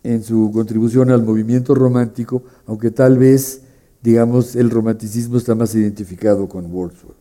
en 0.02 0.22
su 0.22 0.50
contribución 0.52 1.10
al 1.10 1.24
movimiento 1.24 1.74
romántico, 1.74 2.42
aunque 2.66 2.90
tal 2.90 3.18
vez, 3.18 3.63
digamos, 4.04 4.54
el 4.54 4.68
romanticismo 4.68 5.38
está 5.38 5.54
más 5.54 5.74
identificado 5.74 6.46
con 6.46 6.70
Wordsworth. 6.70 7.16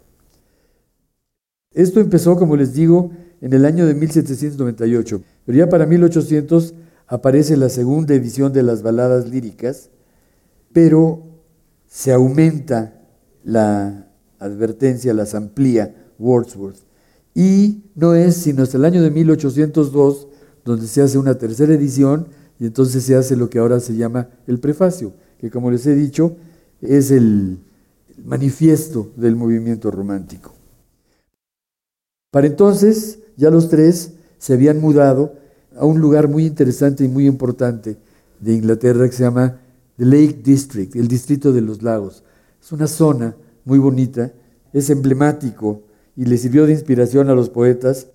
Esto 1.72 2.02
empezó, 2.02 2.36
como 2.36 2.58
les 2.58 2.74
digo, 2.74 3.12
en 3.40 3.54
el 3.54 3.63
año 3.63 3.86
de 3.88 3.96
1798, 3.96 5.22
pero 5.46 5.58
ya 5.58 5.70
para 5.70 5.86
1800 5.86 6.74
aparece 7.08 7.56
la 7.56 7.70
segunda 7.70 8.13
edición 8.13 8.52
de 8.52 8.63
las 8.63 8.82
baladas 8.82 9.30
líricas, 9.30 9.92
pero 10.74 11.24
se 11.88 12.12
aumenta 12.12 13.02
la 13.46 14.10
advertencia, 14.38 15.13
las 15.13 15.36
amplía 15.36 16.12
Wordsworth. 16.20 16.84
Y 17.34 17.86
no 17.96 18.13
es 18.13 18.36
sino 18.36 18.62
hasta 18.62 18.75
el 18.75 18.84
año 18.84 19.02
de 19.02 19.10
1802 19.10 20.28
donde 20.66 20.86
se 20.88 21.02
hace 21.02 21.18
una 21.18 21.38
tercera 21.38 21.74
edición 21.74 22.28
y 22.60 22.66
entonces 22.66 23.06
se 23.06 23.16
hace 23.16 23.38
lo 23.38 23.50
que 23.50 23.60
ahora 23.60 23.80
se 23.80 23.96
llama 23.96 24.28
el 24.48 24.60
prefacio, 24.60 25.13
que 25.40 25.50
como 25.50 25.72
les 25.72 25.88
he 25.88 25.96
dicho 25.96 26.36
es 26.84 27.12
el 27.12 27.60
manifiesto 28.24 29.12
del 29.16 29.36
movimiento 29.36 29.90
romántico. 29.92 30.54
Para 32.32 32.48
entonces 32.48 33.20
ya 33.36 33.50
los 33.50 33.70
tres 33.70 34.13
se 34.38 34.54
habían 34.54 34.82
mudado 34.82 35.34
a 35.75 35.86
un 35.86 36.00
lugar 36.00 36.28
muy 36.28 36.46
interesante 36.46 37.04
y 37.04 37.08
muy 37.08 37.25
importante 37.25 37.98
de 38.40 38.54
Inglaterra 38.54 39.08
que 39.08 39.16
se 39.16 39.24
llama 39.24 39.60
The 39.98 40.06
Lake 40.06 40.42
District, 40.44 40.96
el 40.96 41.08
distrito 41.08 41.54
de 41.54 41.62
los 41.62 41.82
lagos. 41.82 42.24
Es 42.62 42.72
una 42.72 42.88
zona 42.88 43.36
muy 43.66 43.80
bonita, 43.80 44.32
es 44.74 44.90
emblemático 44.90 45.82
y 46.16 46.25
le 46.25 46.38
sirvió 46.38 46.66
de 46.66 46.74
inspiración 46.74 47.30
a 47.30 47.36
los 47.36 47.50
poetas 47.50 48.08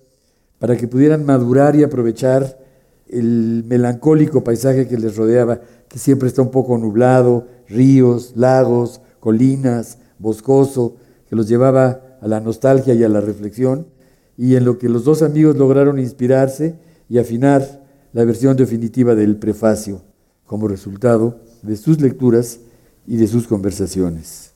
para 0.59 0.77
que 0.77 0.87
pudieran 0.87 1.25
madurar 1.25 1.75
y 1.75 1.83
aprovechar 1.83 2.59
el 3.07 3.63
melancólico 3.67 4.43
paisaje 4.43 4.87
que 4.87 4.97
les 4.97 5.15
rodeaba, 5.15 5.61
que 5.87 5.97
siempre 5.97 6.27
está 6.27 6.41
un 6.41 6.51
poco 6.51 6.77
nublado, 6.77 7.47
ríos, 7.69 8.33
lagos, 8.35 9.01
colinas, 9.19 9.99
boscoso, 10.17 10.97
que 11.29 11.35
los 11.35 11.47
llevaba 11.47 12.17
a 12.21 12.27
la 12.27 12.39
nostalgia 12.39 12.93
y 12.93 13.03
a 13.03 13.09
la 13.09 13.21
reflexión 13.21 13.87
y 14.37 14.55
en 14.55 14.65
lo 14.65 14.77
que 14.77 14.89
los 14.89 15.03
dos 15.03 15.21
amigos 15.21 15.57
lograron 15.57 15.99
inspirarse 15.99 16.75
y 17.09 17.17
afinar 17.17 17.83
la 18.13 18.23
versión 18.25 18.57
definitiva 18.57 19.15
del 19.15 19.37
prefacio 19.37 20.01
como 20.45 20.67
resultado 20.67 21.41
de 21.61 21.75
sus 21.75 22.01
lecturas 22.01 22.59
y 23.05 23.17
de 23.17 23.27
sus 23.27 23.47
conversaciones. 23.47 24.53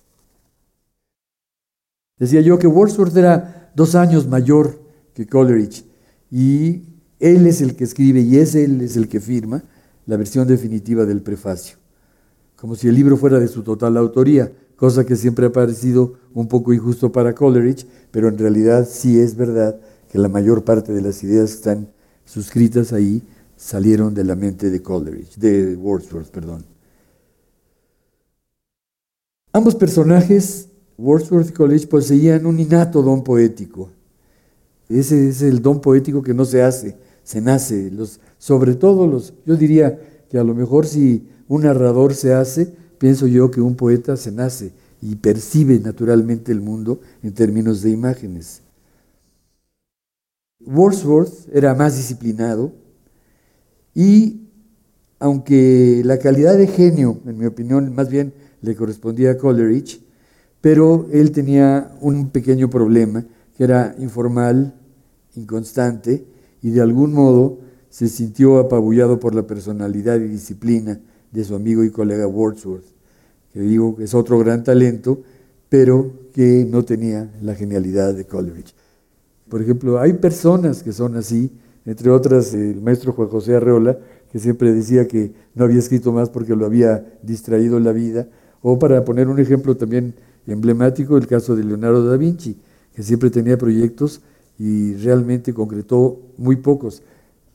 Decía 2.17 2.41
yo 2.41 2.57
que 2.57 2.67
Wordsworth 2.67 3.15
era 3.17 3.71
dos 3.75 3.95
años 3.95 4.27
mayor 4.27 4.79
que 5.13 5.27
Coleridge 5.27 5.83
y 6.31 6.83
él 7.19 7.45
es 7.47 7.61
el 7.61 7.75
que 7.75 7.83
escribe 7.83 8.21
y 8.21 8.37
es 8.37 8.55
él 8.55 8.81
es 8.81 8.97
el 8.97 9.07
que 9.07 9.19
firma 9.19 9.63
la 10.05 10.17
versión 10.17 10.47
definitiva 10.47 11.05
del 11.05 11.21
prefacio, 11.21 11.77
como 12.63 12.75
si 12.75 12.87
el 12.87 12.95
libro 12.95 13.17
fuera 13.17 13.41
de 13.41 13.49
su 13.49 13.61
total 13.61 13.97
autoría 13.97 14.49
cosa 14.77 15.05
que 15.05 15.17
siempre 15.17 15.47
ha 15.47 15.51
parecido 15.51 16.13
un 16.33 16.47
poco 16.47 16.71
injusto 16.71 17.11
para 17.11 17.35
Coleridge, 17.35 17.85
pero 18.09 18.29
en 18.29 18.37
realidad 18.37 18.87
sí 18.89 19.19
es 19.19 19.35
verdad 19.35 19.81
que 20.09 20.17
la 20.17 20.29
mayor 20.29 20.63
parte 20.63 20.93
de 20.93 21.01
las 21.01 21.21
ideas 21.25 21.49
que 21.49 21.55
están 21.57 21.89
suscritas 22.23 22.93
ahí 22.93 23.21
salieron 23.57 24.13
de 24.13 24.23
la 24.23 24.37
mente 24.37 24.69
de 24.69 24.81
Coleridge, 24.81 25.35
de 25.35 25.75
Wordsworth, 25.75 26.29
perdón. 26.29 26.63
Ambos 29.51 29.75
personajes, 29.75 30.69
Wordsworth 30.97 31.49
y 31.49 31.51
Coleridge, 31.51 31.89
poseían 31.89 32.45
un 32.45 32.61
innato 32.61 33.01
don 33.01 33.25
poético. 33.25 33.89
Ese 34.87 35.27
es 35.27 35.41
el 35.41 35.61
don 35.61 35.81
poético 35.81 36.23
que 36.23 36.33
no 36.33 36.45
se 36.45 36.61
hace, 36.61 36.95
se 37.23 37.41
nace. 37.41 37.91
Sobre 38.37 38.75
todo 38.75 39.05
los, 39.05 39.33
yo 39.45 39.57
diría 39.57 39.99
que 40.29 40.37
a 40.37 40.45
lo 40.45 40.55
mejor 40.55 40.85
si 40.85 41.27
un 41.47 41.63
narrador 41.63 42.13
se 42.13 42.33
hace, 42.33 42.73
pienso 42.97 43.27
yo 43.27 43.51
que 43.51 43.61
un 43.61 43.75
poeta 43.75 44.17
se 44.17 44.31
nace 44.31 44.71
y 45.01 45.15
percibe 45.15 45.79
naturalmente 45.79 46.51
el 46.51 46.61
mundo 46.61 47.01
en 47.21 47.33
términos 47.33 47.81
de 47.81 47.89
imágenes. 47.89 48.61
Wordsworth 50.65 51.49
era 51.53 51.75
más 51.75 51.97
disciplinado 51.97 52.71
y 53.93 54.47
aunque 55.19 56.01
la 56.05 56.19
calidad 56.19 56.57
de 56.57 56.67
genio, 56.67 57.19
en 57.25 57.37
mi 57.37 57.45
opinión, 57.45 57.93
más 57.93 58.09
bien 58.09 58.33
le 58.61 58.75
correspondía 58.75 59.31
a 59.31 59.37
Coleridge, 59.37 60.01
pero 60.61 61.07
él 61.11 61.31
tenía 61.31 61.91
un 62.01 62.29
pequeño 62.29 62.69
problema, 62.69 63.25
que 63.57 63.63
era 63.63 63.95
informal, 63.99 64.73
inconstante, 65.35 66.25
y 66.61 66.71
de 66.71 66.81
algún 66.81 67.13
modo 67.13 67.59
se 67.89 68.07
sintió 68.07 68.57
apabullado 68.57 69.19
por 69.19 69.35
la 69.35 69.45
personalidad 69.45 70.19
y 70.19 70.27
disciplina 70.27 70.99
de 71.33 71.43
su 71.43 71.55
amigo 71.55 71.83
y 71.83 71.89
colega 71.89 72.27
Wordsworth, 72.27 72.85
que 73.51 73.59
digo 73.59 73.95
que 73.95 74.03
es 74.03 74.13
otro 74.13 74.39
gran 74.39 74.63
talento, 74.63 75.19
pero 75.67 76.11
que 76.31 76.65
no 76.69 76.85
tenía 76.85 77.31
la 77.41 77.55
genialidad 77.55 78.13
de 78.13 78.25
Coleridge. 78.25 78.75
Por 79.49 79.61
ejemplo, 79.61 79.99
hay 79.99 80.13
personas 80.13 80.83
que 80.83 80.93
son 80.93 81.17
así, 81.17 81.51
entre 81.85 82.11
otras 82.11 82.53
el 82.53 82.81
maestro 82.81 83.13
Juan 83.13 83.27
José 83.27 83.55
Arreola, 83.55 83.97
que 84.31 84.39
siempre 84.39 84.71
decía 84.71 85.07
que 85.07 85.33
no 85.55 85.65
había 85.65 85.79
escrito 85.79 86.11
más 86.11 86.29
porque 86.29 86.55
lo 86.55 86.65
había 86.65 87.03
distraído 87.23 87.79
la 87.79 87.91
vida, 87.91 88.27
o 88.61 88.77
para 88.77 89.03
poner 89.03 89.27
un 89.27 89.39
ejemplo 89.39 89.75
también 89.75 90.13
emblemático, 90.45 91.17
el 91.17 91.27
caso 91.27 91.55
de 91.55 91.63
Leonardo 91.63 92.05
da 92.05 92.17
Vinci, 92.17 92.57
que 92.95 93.01
siempre 93.01 93.31
tenía 93.31 93.57
proyectos 93.57 94.21
y 94.59 94.93
realmente 94.95 95.53
concretó 95.53 96.19
muy 96.37 96.57
pocos. 96.57 97.01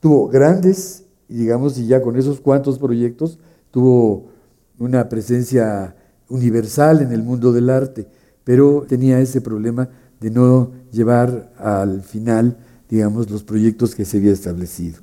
Tuvo 0.01 0.29
grandes, 0.29 1.05
digamos, 1.29 1.79
y 1.79 1.87
ya 1.87 2.03
con 2.03 2.17
esos 2.17 2.41
cuantos 2.41 2.79
proyectos 2.79 3.39
tuvo 3.71 4.31
una 4.79 5.09
presencia 5.09 5.95
universal 6.29 7.03
en 7.03 7.13
el 7.13 7.23
mundo 7.23 7.53
del 7.53 7.71
arte, 7.71 8.07
pero 8.45 8.85
tenía 8.89 9.21
ese 9.21 9.41
problema 9.41 9.89
de 10.21 10.31
no 10.31 10.73
llevar 10.91 11.53
al 11.59 12.03
final, 12.03 12.57
digamos, 12.89 13.31
los 13.31 13.45
proyectos 13.45 13.95
que 13.95 14.05
se 14.05 14.19
había 14.19 14.33
establecido. 14.33 15.01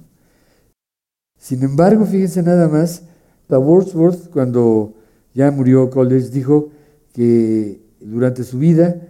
Sin 1.37 1.63
embargo, 1.63 2.05
fíjense 2.05 2.41
nada 2.41 2.67
más, 2.67 3.03
a 3.49 3.59
Wordsworth, 3.59 4.29
cuando 4.29 4.95
ya 5.33 5.51
murió 5.51 5.89
Coleridge, 5.89 6.31
dijo 6.31 6.69
que 7.13 7.81
durante 7.99 8.43
su 8.43 8.57
vida, 8.57 9.01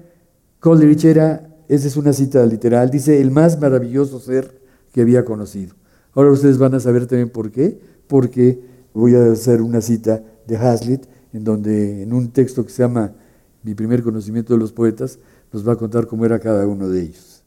Coleridge 0.60 1.06
era, 1.06 1.50
esa 1.70 1.88
es 1.88 1.96
una 1.96 2.12
cita 2.12 2.46
literal, 2.46 2.90
dice, 2.90 3.22
el 3.22 3.32
más 3.32 3.60
maravilloso 3.60 4.20
ser 4.20 4.60
que 4.92 5.02
había 5.02 5.24
conocido. 5.24 5.76
Ahora 6.14 6.32
ustedes 6.32 6.58
van 6.58 6.74
a 6.74 6.80
saber 6.80 7.08
también 7.08 7.30
por 7.30 7.52
qué, 7.52 7.80
porque 8.08 8.75
voy 9.00 9.16
a 9.16 9.32
hacer 9.32 9.62
una 9.62 9.82
cita 9.82 10.24
de 10.48 10.58
Hazlitt, 10.58 11.06
en 11.34 11.44
donde 11.44 12.04
en 12.04 12.14
un 12.14 12.32
texto 12.32 12.66
que 12.66 12.72
se 12.72 12.82
llama 12.82 13.14
Mi 13.62 13.76
primer 13.76 14.02
conocimiento 14.02 14.54
de 14.54 14.60
los 14.60 14.72
poetas, 14.72 15.20
nos 15.52 15.68
va 15.68 15.74
a 15.74 15.76
contar 15.76 16.08
cómo 16.08 16.26
era 16.26 16.40
cada 16.40 16.66
uno 16.66 16.88
de 16.90 17.02
ellos. 17.02 17.44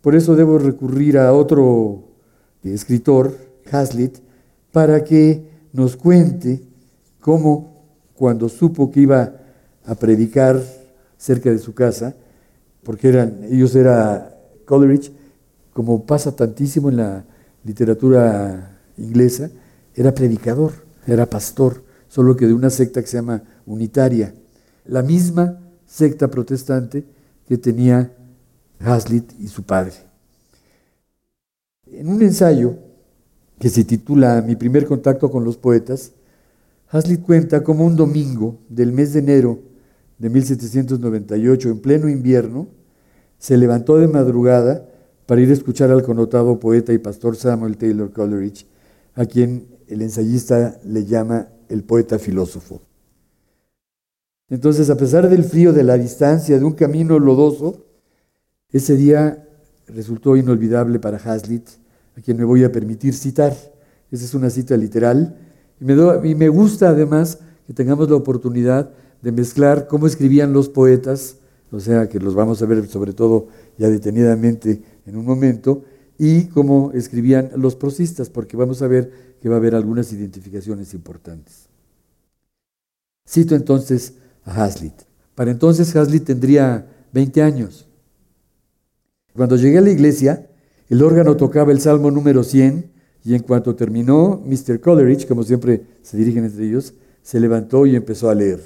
Por 0.00 0.14
eso 0.14 0.34
debo 0.34 0.58
recurrir 0.58 1.18
a 1.18 1.32
otro 1.32 2.04
escritor, 2.64 3.36
Hazlitt, 3.70 4.18
para 4.72 5.04
que 5.04 5.48
nos 5.72 5.96
cuente 5.96 6.62
cómo 7.20 7.84
cuando 8.14 8.48
supo 8.48 8.90
que 8.90 9.00
iba 9.00 9.34
a 9.84 9.94
predicar 9.94 10.60
cerca 11.16 11.50
de 11.50 11.58
su 11.58 11.74
casa, 11.74 12.16
porque 12.82 13.08
ellos 13.50 13.74
era 13.74 14.36
Coleridge, 14.64 15.12
como 15.72 16.04
pasa 16.06 16.34
tantísimo 16.34 16.88
en 16.88 16.96
la 16.96 17.24
literatura 17.62 18.79
inglesa, 19.00 19.50
era 19.94 20.14
predicador, 20.14 20.72
era 21.06 21.26
pastor, 21.26 21.82
solo 22.08 22.36
que 22.36 22.46
de 22.46 22.54
una 22.54 22.70
secta 22.70 23.00
que 23.00 23.08
se 23.08 23.16
llama 23.16 23.42
unitaria, 23.66 24.34
la 24.84 25.02
misma 25.02 25.58
secta 25.86 26.28
protestante 26.28 27.04
que 27.46 27.58
tenía 27.58 28.12
Hazlitt 28.78 29.32
y 29.40 29.48
su 29.48 29.62
padre. 29.62 29.94
En 31.86 32.08
un 32.08 32.22
ensayo 32.22 32.76
que 33.58 33.68
se 33.68 33.84
titula 33.84 34.42
Mi 34.46 34.56
primer 34.56 34.86
contacto 34.86 35.30
con 35.30 35.44
los 35.44 35.56
poetas, 35.56 36.12
Hazlitt 36.88 37.22
cuenta 37.22 37.62
cómo 37.62 37.84
un 37.84 37.96
domingo 37.96 38.58
del 38.68 38.92
mes 38.92 39.12
de 39.12 39.20
enero 39.20 39.58
de 40.18 40.28
1798, 40.28 41.70
en 41.70 41.80
pleno 41.80 42.08
invierno, 42.08 42.68
se 43.38 43.56
levantó 43.56 43.96
de 43.96 44.06
madrugada 44.06 44.86
para 45.26 45.40
ir 45.40 45.50
a 45.50 45.54
escuchar 45.54 45.90
al 45.90 46.02
connotado 46.02 46.60
poeta 46.60 46.92
y 46.92 46.98
pastor 46.98 47.36
Samuel 47.36 47.76
Taylor 47.76 48.12
Coleridge, 48.12 48.66
a 49.14 49.26
quien 49.26 49.66
el 49.88 50.02
ensayista 50.02 50.78
le 50.84 51.04
llama 51.04 51.48
el 51.68 51.84
poeta 51.84 52.18
filósofo. 52.18 52.80
Entonces, 54.48 54.90
a 54.90 54.96
pesar 54.96 55.28
del 55.28 55.44
frío, 55.44 55.72
de 55.72 55.84
la 55.84 55.96
distancia, 55.96 56.58
de 56.58 56.64
un 56.64 56.72
camino 56.72 57.18
lodoso, 57.18 57.86
ese 58.72 58.96
día 58.96 59.46
resultó 59.86 60.36
inolvidable 60.36 60.98
para 60.98 61.18
Hazlitt, 61.18 61.68
a 62.16 62.20
quien 62.20 62.36
me 62.36 62.44
voy 62.44 62.64
a 62.64 62.72
permitir 62.72 63.14
citar. 63.14 63.54
Esa 64.10 64.24
es 64.24 64.34
una 64.34 64.50
cita 64.50 64.76
literal 64.76 65.36
y 65.80 66.34
me, 66.34 66.48
gusta 66.48 66.90
además 66.90 67.38
que 67.66 67.72
tengamos 67.72 68.10
la 68.10 68.16
oportunidad 68.16 68.90
de 69.22 69.32
mezclar 69.32 69.86
cómo 69.86 70.06
escribían 70.06 70.52
los 70.52 70.68
poetas, 70.68 71.36
o 71.72 71.80
sea 71.80 72.08
que 72.08 72.20
los 72.20 72.34
vamos 72.34 72.60
a 72.60 72.66
ver 72.66 72.86
sobre 72.86 73.14
todo 73.14 73.48
ya 73.78 73.88
detenidamente 73.88 74.82
en 75.06 75.16
un 75.16 75.24
momento, 75.24 75.82
y 76.22 76.48
cómo 76.48 76.92
escribían 76.92 77.50
los 77.56 77.76
prosistas, 77.76 78.28
porque 78.28 78.54
vamos 78.54 78.82
a 78.82 78.86
ver 78.86 79.10
que 79.40 79.48
va 79.48 79.54
a 79.54 79.58
haber 79.58 79.74
algunas 79.74 80.12
identificaciones 80.12 80.92
importantes. 80.92 81.70
Cito 83.26 83.54
entonces 83.54 84.12
a 84.44 84.62
Hazlitt. 84.62 84.92
Para 85.34 85.50
entonces 85.50 85.96
Hazlitt 85.96 86.24
tendría 86.24 86.86
20 87.14 87.40
años. 87.40 87.88
Cuando 89.34 89.56
llegué 89.56 89.78
a 89.78 89.80
la 89.80 89.88
iglesia, 89.88 90.46
el 90.90 91.02
órgano 91.02 91.38
tocaba 91.38 91.72
el 91.72 91.80
Salmo 91.80 92.10
número 92.10 92.44
100 92.44 92.90
y 93.24 93.34
en 93.34 93.42
cuanto 93.42 93.74
terminó, 93.74 94.42
Mr. 94.44 94.78
Coleridge, 94.78 95.26
como 95.26 95.42
siempre 95.42 95.86
se 96.02 96.18
dirigen 96.18 96.44
entre 96.44 96.66
ellos, 96.66 96.92
se 97.22 97.40
levantó 97.40 97.86
y 97.86 97.96
empezó 97.96 98.28
a 98.28 98.34
leer. 98.34 98.60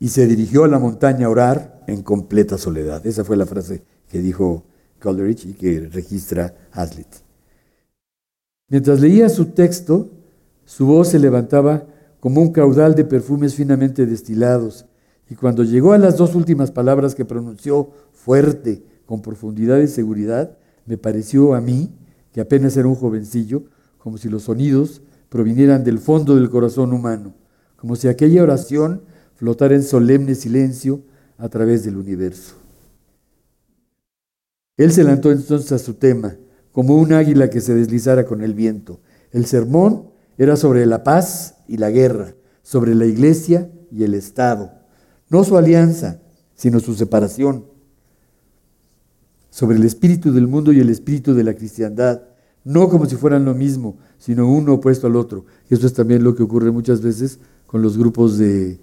Y 0.00 0.08
se 0.08 0.26
dirigió 0.26 0.64
a 0.64 0.68
la 0.68 0.78
montaña 0.78 1.26
a 1.26 1.30
orar 1.30 1.84
en 1.86 2.02
completa 2.02 2.56
soledad. 2.56 3.06
Esa 3.06 3.26
fue 3.26 3.36
la 3.36 3.44
frase 3.44 3.82
que 4.10 4.22
dijo 4.22 4.64
Coleridge 5.04 5.44
y 5.44 5.52
que 5.52 5.88
registra 5.92 6.54
Hazlitt. 6.72 7.22
Mientras 8.68 9.00
leía 9.00 9.28
su 9.28 9.46
texto, 9.46 10.10
su 10.64 10.86
voz 10.86 11.08
se 11.08 11.18
levantaba 11.18 11.84
como 12.20 12.40
un 12.40 12.52
caudal 12.52 12.94
de 12.94 13.04
perfumes 13.04 13.54
finamente 13.54 14.06
destilados, 14.06 14.86
y 15.28 15.34
cuando 15.34 15.62
llegó 15.62 15.92
a 15.92 15.98
las 15.98 16.16
dos 16.16 16.34
últimas 16.34 16.70
palabras 16.70 17.14
que 17.14 17.26
pronunció 17.26 17.90
fuerte, 18.12 18.82
con 19.04 19.20
profundidad 19.20 19.78
y 19.80 19.86
seguridad, 19.86 20.56
me 20.86 20.96
pareció 20.96 21.54
a 21.54 21.60
mí 21.60 21.90
que 22.32 22.40
apenas 22.40 22.74
era 22.78 22.88
un 22.88 22.94
jovencillo, 22.94 23.64
como 23.98 24.16
si 24.16 24.30
los 24.30 24.44
sonidos 24.44 25.02
provinieran 25.28 25.84
del 25.84 25.98
fondo 25.98 26.34
del 26.36 26.48
corazón 26.48 26.94
humano, 26.94 27.34
como 27.76 27.96
si 27.96 28.08
aquella 28.08 28.42
oración 28.42 29.02
flotara 29.34 29.74
en 29.74 29.82
solemne 29.82 30.34
silencio 30.34 31.02
a 31.36 31.50
través 31.50 31.84
del 31.84 31.98
universo. 31.98 32.63
Él 34.76 34.92
se 34.92 35.04
lanzó 35.04 35.30
entonces 35.30 35.72
a 35.72 35.78
su 35.78 35.94
tema, 35.94 36.36
como 36.72 36.96
un 36.96 37.12
águila 37.12 37.50
que 37.50 37.60
se 37.60 37.74
deslizara 37.74 38.24
con 38.24 38.42
el 38.42 38.54
viento. 38.54 39.00
El 39.30 39.46
sermón 39.46 40.10
era 40.38 40.56
sobre 40.56 40.86
la 40.86 41.04
paz 41.04 41.56
y 41.68 41.76
la 41.76 41.90
guerra, 41.90 42.34
sobre 42.62 42.94
la 42.94 43.06
iglesia 43.06 43.70
y 43.90 44.02
el 44.04 44.14
Estado, 44.14 44.72
no 45.28 45.44
su 45.44 45.56
alianza, 45.56 46.20
sino 46.54 46.80
su 46.80 46.94
separación 46.94 47.74
sobre 49.54 49.76
el 49.76 49.84
espíritu 49.84 50.32
del 50.32 50.48
mundo 50.48 50.72
y 50.72 50.80
el 50.80 50.90
espíritu 50.90 51.32
de 51.32 51.44
la 51.44 51.54
cristiandad, 51.54 52.22
no 52.64 52.88
como 52.88 53.06
si 53.06 53.14
fueran 53.14 53.44
lo 53.44 53.54
mismo, 53.54 53.98
sino 54.18 54.50
uno 54.50 54.74
opuesto 54.74 55.06
al 55.06 55.14
otro. 55.14 55.44
Y 55.70 55.74
eso 55.74 55.86
es 55.86 55.92
también 55.92 56.24
lo 56.24 56.34
que 56.34 56.42
ocurre 56.42 56.72
muchas 56.72 57.00
veces 57.00 57.38
con 57.64 57.80
los 57.80 57.96
grupos 57.96 58.36
de, 58.36 58.80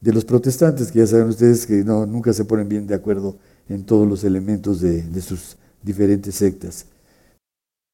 los 0.00 0.24
protestantes, 0.24 0.90
que 0.90 1.00
ya 1.00 1.06
saben 1.06 1.28
ustedes 1.28 1.66
que 1.66 1.84
no, 1.84 2.06
nunca 2.06 2.32
se 2.32 2.46
ponen 2.46 2.70
bien 2.70 2.86
de 2.86 2.94
acuerdo 2.94 3.36
en 3.68 3.84
todos 3.84 4.08
los 4.08 4.24
elementos 4.24 4.80
de, 4.80 5.20
sus 5.20 5.56
diferentes 5.82 6.34
sectas. 6.34 6.86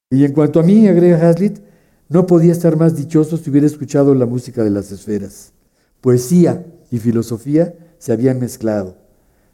Y 0.09 0.25
en 0.25 0.33
cuanto 0.33 0.59
a 0.59 0.63
mí, 0.63 0.87
agrega 0.87 1.29
Hazlitt, 1.29 1.59
no 2.09 2.27
podía 2.27 2.51
estar 2.51 2.75
más 2.75 2.95
dichoso 2.95 3.37
si 3.37 3.49
hubiera 3.49 3.67
escuchado 3.67 4.13
la 4.13 4.25
música 4.25 4.63
de 4.63 4.69
las 4.69 4.91
esferas. 4.91 5.53
Poesía 6.01 6.65
y 6.91 6.97
filosofía 6.97 7.73
se 7.97 8.11
habían 8.11 8.39
mezclado. 8.39 8.97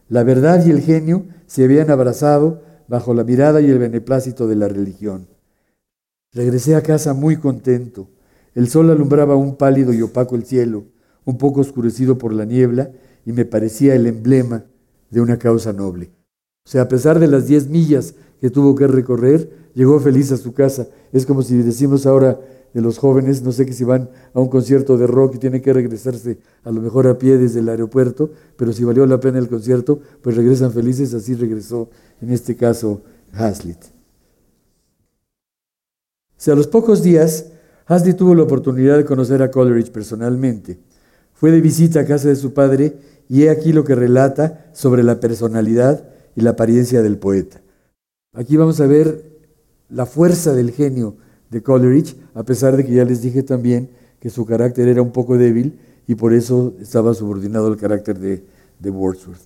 La 0.10 0.24
verdad 0.24 0.66
y 0.66 0.72
el 0.72 0.82
genio 0.82 1.26
se 1.46 1.64
habían 1.64 1.92
abrazado 1.92 2.64
bajo 2.88 3.14
la 3.14 3.24
mirada 3.24 3.62
y 3.62 3.70
el 3.70 3.78
beneplácito 3.78 4.48
de 4.48 4.56
la 4.56 4.68
religión. 4.68 5.28
Regresé 6.34 6.76
a 6.76 6.82
casa 6.82 7.14
muy 7.14 7.38
contento. 7.38 8.10
El 8.56 8.70
sol 8.70 8.90
alumbraba 8.90 9.36
un 9.36 9.56
pálido 9.56 9.94
y 9.94 10.02
opaco 10.02 10.36
el 10.36 10.46
cielo, 10.46 10.86
un 11.26 11.38
poco 11.38 11.62
oscurecido 11.62 12.18
por 12.18 12.34
la 12.34 12.46
niebla, 12.46 12.90
y 13.26 13.34
me 13.34 13.46
parecía 13.46 13.94
el 13.94 14.08
emblema 14.08 14.64
de 15.10 15.22
una 15.22 15.38
causa 15.38 15.74
noble. 15.74 16.12
O 16.66 16.70
sea, 16.70 16.84
a 16.84 16.88
pesar 16.88 17.20
de 17.20 17.28
las 17.28 17.48
diez 17.48 17.68
millas 17.68 18.16
que 18.42 18.50
tuvo 18.50 18.76
que 18.76 18.88
recorrer, 18.88 19.50
llegó 19.74 20.00
feliz 20.00 20.32
a 20.32 20.38
su 20.38 20.54
casa. 20.54 20.88
Es 21.14 21.26
como 21.26 21.42
si 21.42 21.58
decimos 21.58 22.06
ahora 22.06 22.40
de 22.74 22.82
los 22.82 22.98
jóvenes, 22.98 23.42
no 23.42 23.52
sé 23.52 23.66
que 23.66 23.74
si 23.74 23.84
van 23.84 24.10
a 24.34 24.40
un 24.40 24.50
concierto 24.50 24.98
de 24.98 25.08
rock 25.08 25.36
y 25.36 25.38
tienen 25.40 25.62
que 25.62 25.74
regresarse 25.74 26.40
a 26.64 26.72
lo 26.72 26.82
mejor 26.82 27.08
a 27.08 27.18
pie 27.18 27.38
desde 27.38 27.62
el 27.62 27.70
aeropuerto, 27.70 28.32
pero 28.56 28.74
si 28.74 28.84
valió 28.84 29.06
la 29.06 29.20
pena 29.20 29.40
el 29.40 29.48
concierto, 29.48 30.00
pues 30.22 30.36
regresan 30.36 30.72
felices, 30.72 31.14
así 31.14 31.34
regresó 31.34 31.90
en 32.22 32.32
este 32.32 32.56
caso 32.56 33.02
Hazlitt. 33.32 33.80
a 36.46 36.56
los 36.56 36.68
pocos 36.68 37.02
días, 37.02 37.48
Hasley 37.86 38.14
tuvo 38.14 38.36
la 38.36 38.44
oportunidad 38.44 38.98
de 38.98 39.06
conocer 39.06 39.42
a 39.42 39.50
Coleridge 39.50 39.92
personalmente. 39.92 40.78
Fue 41.38 41.52
de 41.52 41.62
visita 41.62 42.00
a 42.00 42.06
casa 42.06 42.30
de 42.30 42.36
su 42.36 42.54
padre 42.54 42.98
y 43.30 43.44
he 43.44 43.52
aquí 43.52 43.72
lo 43.72 43.84
que 43.84 43.94
relata 43.94 44.72
sobre 44.74 45.04
la 45.04 45.20
personalidad 45.20 46.04
y 46.36 46.42
la 46.42 46.52
apariencia 46.52 47.04
del 47.04 47.18
poeta. 47.18 47.62
Aquí 48.34 48.58
vamos 48.58 48.82
a 48.82 48.88
ver 48.88 49.24
la 49.88 50.08
fuerza 50.08 50.54
del 50.54 50.72
genio 50.72 51.16
de 51.52 51.62
Coleridge, 51.62 52.16
a 52.34 52.44
pesar 52.44 52.76
de 52.76 52.84
que 52.84 52.92
ya 52.92 53.06
les 53.06 53.22
dije 53.22 53.44
también 53.44 53.90
que 54.20 54.32
su 54.32 54.48
carácter 54.48 54.88
era 54.88 55.04
un 55.04 55.12
poco 55.12 55.38
débil 55.38 55.80
y 56.08 56.16
por 56.16 56.34
eso 56.34 56.74
estaba 56.82 57.14
subordinado 57.14 57.68
al 57.68 57.78
carácter 57.78 58.18
de, 58.18 58.90
Wordsworth. 58.90 59.42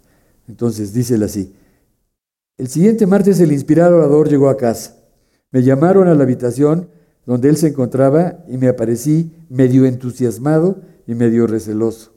Entonces, 0.47 0.93
dícele 0.93 1.25
así. 1.25 1.53
El 2.57 2.69
siguiente 2.69 3.05
martes 3.05 3.39
el 3.41 3.51
inspirado 3.51 3.97
orador 3.97 4.29
llegó 4.29 4.47
a 4.47 4.55
casa. 4.55 4.95
Me 5.51 5.61
llamaron 5.61 6.07
a 6.07 6.15
la 6.15 6.23
habitación 6.23 6.87
donde 7.25 7.49
él 7.49 7.57
se 7.57 7.67
encontraba 7.67 8.43
y 8.47 8.57
me 8.57 8.69
aparecí 8.69 9.31
medio 9.49 9.85
entusiasmado 9.85 10.79
y 11.11 11.15
medio 11.15 11.47
receloso. 11.47 12.13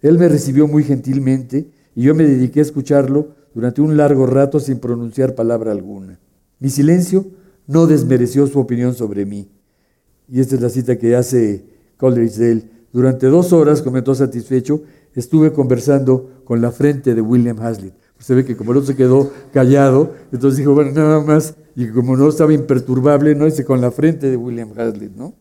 Él 0.00 0.18
me 0.18 0.28
recibió 0.28 0.66
muy 0.66 0.84
gentilmente 0.84 1.70
y 1.94 2.02
yo 2.02 2.14
me 2.14 2.24
dediqué 2.24 2.60
a 2.60 2.62
escucharlo 2.62 3.34
durante 3.54 3.80
un 3.80 3.96
largo 3.96 4.26
rato 4.26 4.60
sin 4.60 4.78
pronunciar 4.78 5.34
palabra 5.34 5.72
alguna. 5.72 6.18
Mi 6.58 6.70
silencio 6.70 7.26
no 7.66 7.86
desmereció 7.86 8.46
su 8.46 8.58
opinión 8.58 8.94
sobre 8.94 9.26
mí. 9.26 9.50
Y 10.28 10.40
esta 10.40 10.54
es 10.54 10.60
la 10.60 10.70
cita 10.70 10.98
que 10.98 11.16
hace 11.16 11.64
Coleridge 11.96 12.36
de 12.36 12.52
él. 12.52 12.70
Durante 12.92 13.26
dos 13.26 13.52
horas, 13.52 13.82
comentó 13.82 14.14
satisfecho, 14.14 14.82
estuve 15.14 15.52
conversando 15.52 16.42
con 16.44 16.60
la 16.60 16.70
frente 16.70 17.14
de 17.14 17.20
William 17.20 17.60
Hazlitt. 17.60 17.94
Se 18.18 18.34
ve 18.34 18.44
que 18.44 18.56
como 18.56 18.74
no 18.74 18.82
se 18.82 18.96
quedó 18.96 19.30
callado, 19.52 20.14
entonces 20.30 20.58
dijo, 20.58 20.74
bueno, 20.74 20.92
nada 20.92 21.20
más, 21.20 21.54
y 21.74 21.88
como 21.88 22.16
no 22.16 22.28
estaba 22.28 22.52
imperturbable, 22.52 23.34
no 23.34 23.46
dice 23.46 23.64
con 23.64 23.80
la 23.80 23.90
frente 23.90 24.30
de 24.30 24.36
William 24.36 24.72
Hazlitt, 24.76 25.16
¿no? 25.16 25.34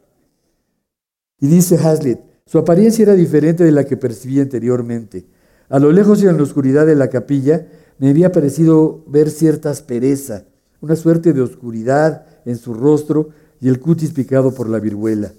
Y 1.42 1.48
dice 1.48 1.78
Hazlitt, 1.78 2.20
su 2.50 2.58
apariencia 2.58 3.04
era 3.04 3.14
diferente 3.14 3.64
de 3.64 3.72
la 3.72 3.84
que 3.84 3.96
percibía 3.96 4.42
anteriormente. 4.42 5.28
A 5.70 5.78
lo 5.78 5.92
lejos 5.92 6.24
y 6.24 6.26
en 6.26 6.36
la 6.36 6.42
oscuridad 6.42 6.88
de 6.88 6.96
la 6.96 7.08
capilla 7.08 7.68
me 8.00 8.10
había 8.10 8.32
parecido 8.32 9.04
ver 9.06 9.30
cierta 9.30 9.70
aspereza, 9.70 10.46
una 10.82 10.96
suerte 10.96 11.32
de 11.32 11.42
oscuridad 11.42 12.26
en 12.46 12.58
su 12.58 12.74
rostro 12.74 13.30
y 13.62 13.70
el 13.70 13.80
cutis 13.80 14.14
picado 14.14 14.52
por 14.52 14.68
la 14.68 14.80
viruela. 14.80 15.32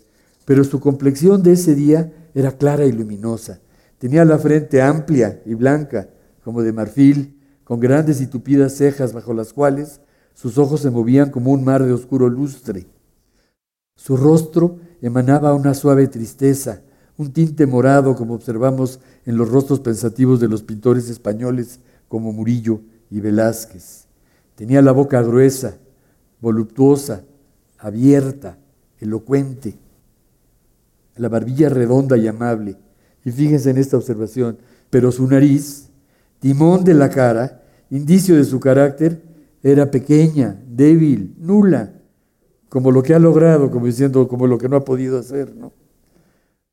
Pero 0.44 0.62
su 0.62 0.79
complexión 0.79 1.42
de 1.42 1.55
ese 1.55 1.75
día 1.75 2.12
era 2.33 2.53
clara 2.53 2.85
y 2.85 2.92
luminosa. 2.92 3.59
Tenía 3.99 4.25
la 4.25 4.38
frente 4.38 4.81
amplia 4.81 5.42
y 5.44 5.55
blanca, 5.55 6.11
como 6.44 6.62
de 6.62 6.73
marfil, 6.73 7.40
con 7.64 7.81
grandes 7.81 8.20
y 8.20 8.29
tupidas 8.29 8.77
cejas 8.77 9.12
bajo 9.12 9.35
las 9.35 9.53
cuales 9.53 10.01
sus 10.33 10.59
ojos 10.59 10.83
se 10.83 10.90
movían 10.90 11.33
como 11.33 11.51
un 11.51 11.64
mar 11.64 11.85
de 11.85 11.92
oscuro 11.92 12.29
lustre. 12.29 12.87
Su 13.96 14.16
rostro 14.16 14.79
emanaba 15.03 15.55
una 15.55 15.75
suave 15.75 16.07
tristeza, 16.07 16.83
un 17.20 17.35
tinte 17.35 17.66
morado 17.66 18.16
como 18.16 18.33
observamos 18.33 18.98
en 19.26 19.37
los 19.37 19.50
rostros 19.50 19.80
pensativos 19.80 20.40
de 20.40 20.48
los 20.48 20.62
pintores 20.62 21.11
españoles 21.11 21.80
como 22.09 22.33
Murillo 22.33 22.80
y 23.11 23.20
Velázquez. 23.20 24.06
Tenía 24.54 24.80
la 24.80 24.92
boca 24.92 25.20
gruesa, 25.20 25.76
voluptuosa, 26.40 27.24
abierta, 27.76 28.56
elocuente, 29.00 29.76
la 31.16 31.28
barbilla 31.28 31.68
redonda 31.68 32.16
y 32.16 32.26
amable. 32.26 32.78
Y 33.22 33.33
fíjense 33.33 33.68
en 33.68 33.76
esta 33.76 33.98
observación, 33.98 34.56
pero 34.88 35.12
su 35.12 35.26
nariz, 35.26 35.90
timón 36.38 36.85
de 36.85 36.94
la 36.94 37.11
cara, 37.11 37.62
indicio 37.90 38.35
de 38.35 38.44
su 38.44 38.61
carácter, 38.61 39.20
era 39.62 39.90
pequeña, 39.90 40.59
débil, 40.66 41.35
nula, 41.38 41.92
como 42.70 42.90
lo 42.90 43.02
que 43.02 43.12
ha 43.12 43.18
logrado, 43.18 43.70
como 43.70 43.85
diciendo, 43.85 44.26
como 44.26 44.46
lo 44.46 44.56
que 44.56 44.70
no 44.70 44.76
ha 44.76 44.87
podido 44.87 45.18
hacer, 45.18 45.54
¿no? 45.54 45.79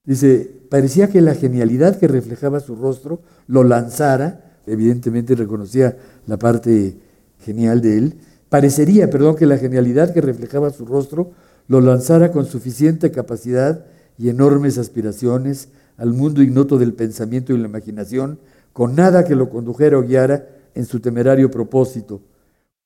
Dice, 0.07 0.49
parecía 0.69 1.09
que 1.09 1.19
la 1.19 1.35
genialidad 1.35 1.99
que 1.99 2.07
reflejaba 2.07 2.61
su 2.61 2.77
rostro 2.77 3.19
lo 3.45 3.65
lanzara, 3.65 4.55
evidentemente 4.65 5.35
reconocía 5.35 5.97
la 6.25 6.39
parte 6.39 6.95
genial 7.41 7.81
de 7.81 7.97
él, 7.97 8.15
parecería, 8.47 9.09
perdón, 9.09 9.35
que 9.35 9.45
la 9.45 9.57
genialidad 9.57 10.13
que 10.13 10.21
reflejaba 10.21 10.69
su 10.69 10.85
rostro 10.85 11.31
lo 11.67 11.81
lanzara 11.81 12.31
con 12.31 12.45
suficiente 12.45 13.11
capacidad 13.11 13.83
y 14.17 14.29
enormes 14.29 14.77
aspiraciones 14.77 15.67
al 15.97 16.13
mundo 16.13 16.41
ignoto 16.41 16.77
del 16.77 16.93
pensamiento 16.93 17.53
y 17.53 17.57
la 17.57 17.67
imaginación, 17.67 18.39
con 18.71 18.95
nada 18.95 19.25
que 19.25 19.35
lo 19.35 19.49
condujera 19.49 19.97
o 19.97 20.03
guiara 20.03 20.47
en 20.73 20.85
su 20.85 21.01
temerario 21.01 21.51
propósito, 21.51 22.21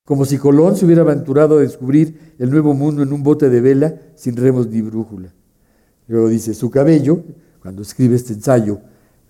como 0.06 0.26
si 0.26 0.40
Colón 0.40 0.76
se 0.76 0.86
hubiera 0.86 1.04
aventurado 1.04 1.60
a 1.60 1.62
descubrir 1.62 2.34
el 2.40 2.50
nuevo 2.50 2.74
mundo 2.74 3.04
en 3.04 3.14
un 3.14 3.22
bote 3.22 3.52
de 3.52 3.62
vela 3.62 3.96
sin 4.16 4.36
remos 4.36 4.68
ni 4.70 4.82
brújula. 4.82 5.32
Luego 6.12 6.28
dice, 6.28 6.54
su 6.54 6.70
cabello, 6.70 7.24
cuando 7.62 7.84
escribe 7.84 8.18
este 8.18 8.34
ensayo, 8.34 8.82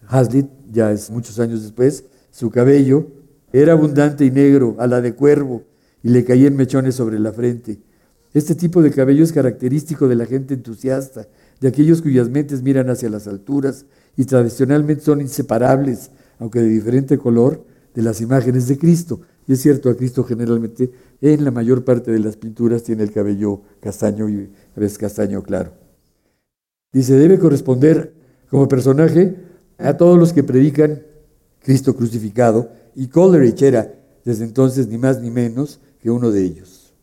Hazlitt, 0.08 0.48
ya 0.72 0.92
es 0.92 1.12
muchos 1.12 1.40
años 1.40 1.62
después, 1.62 2.06
su 2.32 2.50
cabello 2.50 3.06
era 3.54 3.74
abundante 3.74 4.26
y 4.26 4.32
negro, 4.32 4.76
a 4.80 4.88
la 4.88 5.00
de 5.00 5.14
cuervo, 5.14 5.62
y 6.02 6.10
le 6.10 6.26
caían 6.26 6.56
mechones 6.56 6.96
sobre 6.96 7.20
la 7.20 7.32
frente. 7.34 7.84
Este 8.34 8.56
tipo 8.56 8.82
de 8.82 8.90
cabello 8.90 9.24
es 9.24 9.32
característico 9.32 10.08
de 10.08 10.16
la 10.16 10.26
gente 10.26 10.56
entusiasta, 10.56 11.28
de 11.60 11.68
aquellos 11.68 12.02
cuyas 12.02 12.30
mentes 12.30 12.64
miran 12.64 12.90
hacia 12.90 13.12
las 13.12 13.28
alturas 13.28 13.86
y 14.18 14.26
tradicionalmente 14.26 15.04
son 15.04 15.22
inseparables, 15.22 16.10
aunque 16.40 16.62
de 16.62 16.68
diferente 16.70 17.20
color, 17.20 17.64
de 17.94 18.02
las 18.02 18.22
imágenes 18.22 18.68
de 18.68 18.80
Cristo. 18.80 19.22
Y 19.48 19.54
es 19.54 19.62
cierto, 19.62 19.88
a 19.88 19.96
Cristo 19.96 20.24
generalmente 20.24 20.92
en 21.22 21.44
la 21.44 21.52
mayor 21.52 21.84
parte 21.84 22.10
de 22.10 22.18
las 22.18 22.38
pinturas 22.38 22.82
tiene 22.82 23.04
el 23.04 23.12
cabello 23.12 23.62
castaño 23.80 24.28
y 24.30 24.50
a 24.76 24.80
veces 24.80 24.98
castaño 24.98 25.44
claro. 25.44 25.81
Dice, 26.92 27.16
debe 27.16 27.40
corresponder 27.40 28.14
como 28.50 28.68
personaje 28.68 29.36
a 29.78 29.96
todos 29.96 30.18
los 30.20 30.34
que 30.34 30.44
predican 30.44 31.04
Cristo 31.64 31.96
crucificado, 31.96 32.70
y 32.96 33.08
Coleridge 33.08 33.62
era 33.62 33.94
desde 34.26 34.44
entonces 34.44 34.88
ni 34.88 34.98
más 34.98 35.22
ni 35.22 35.32
menos 35.32 35.80
que 36.00 36.12
uno 36.12 36.32
de 36.32 36.44
ellos. 36.44 36.94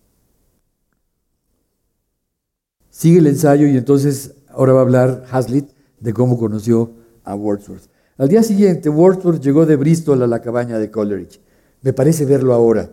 Sigue 2.90 3.18
el 3.18 3.28
ensayo 3.28 3.66
y 3.66 3.76
entonces 3.76 4.34
ahora 4.48 4.72
va 4.72 4.80
a 4.80 4.82
hablar 4.82 5.24
Hazlitt 5.30 5.70
de 6.00 6.12
cómo 6.12 6.36
conoció 6.36 6.92
a 7.24 7.34
Wordsworth. 7.34 7.88
Al 8.16 8.28
día 8.28 8.42
siguiente, 8.42 8.88
Wordsworth 8.88 9.40
llegó 9.40 9.64
de 9.64 9.76
Bristol 9.76 10.22
a 10.22 10.26
la 10.26 10.42
cabaña 10.42 10.78
de 10.78 10.90
Coleridge. 10.90 11.40
Me 11.82 11.92
parece 11.92 12.24
verlo 12.24 12.52
ahora. 12.52 12.90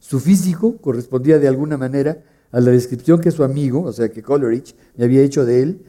Su 0.00 0.18
físico 0.18 0.76
correspondía 0.78 1.38
de 1.38 1.48
alguna 1.48 1.76
manera 1.76 2.22
a 2.50 2.60
la 2.60 2.72
descripción 2.72 3.20
que 3.20 3.30
su 3.30 3.44
amigo, 3.44 3.82
o 3.82 3.92
sea 3.92 4.08
que 4.08 4.22
Coleridge, 4.22 4.74
me 4.96 5.04
había 5.04 5.22
hecho 5.22 5.44
de 5.44 5.62
él 5.62 5.84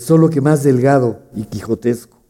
solo 0.00 0.30
que 0.30 0.40
más 0.40 0.62
delgado 0.62 1.20
y 1.34 1.44
quijotesco. 1.44 2.22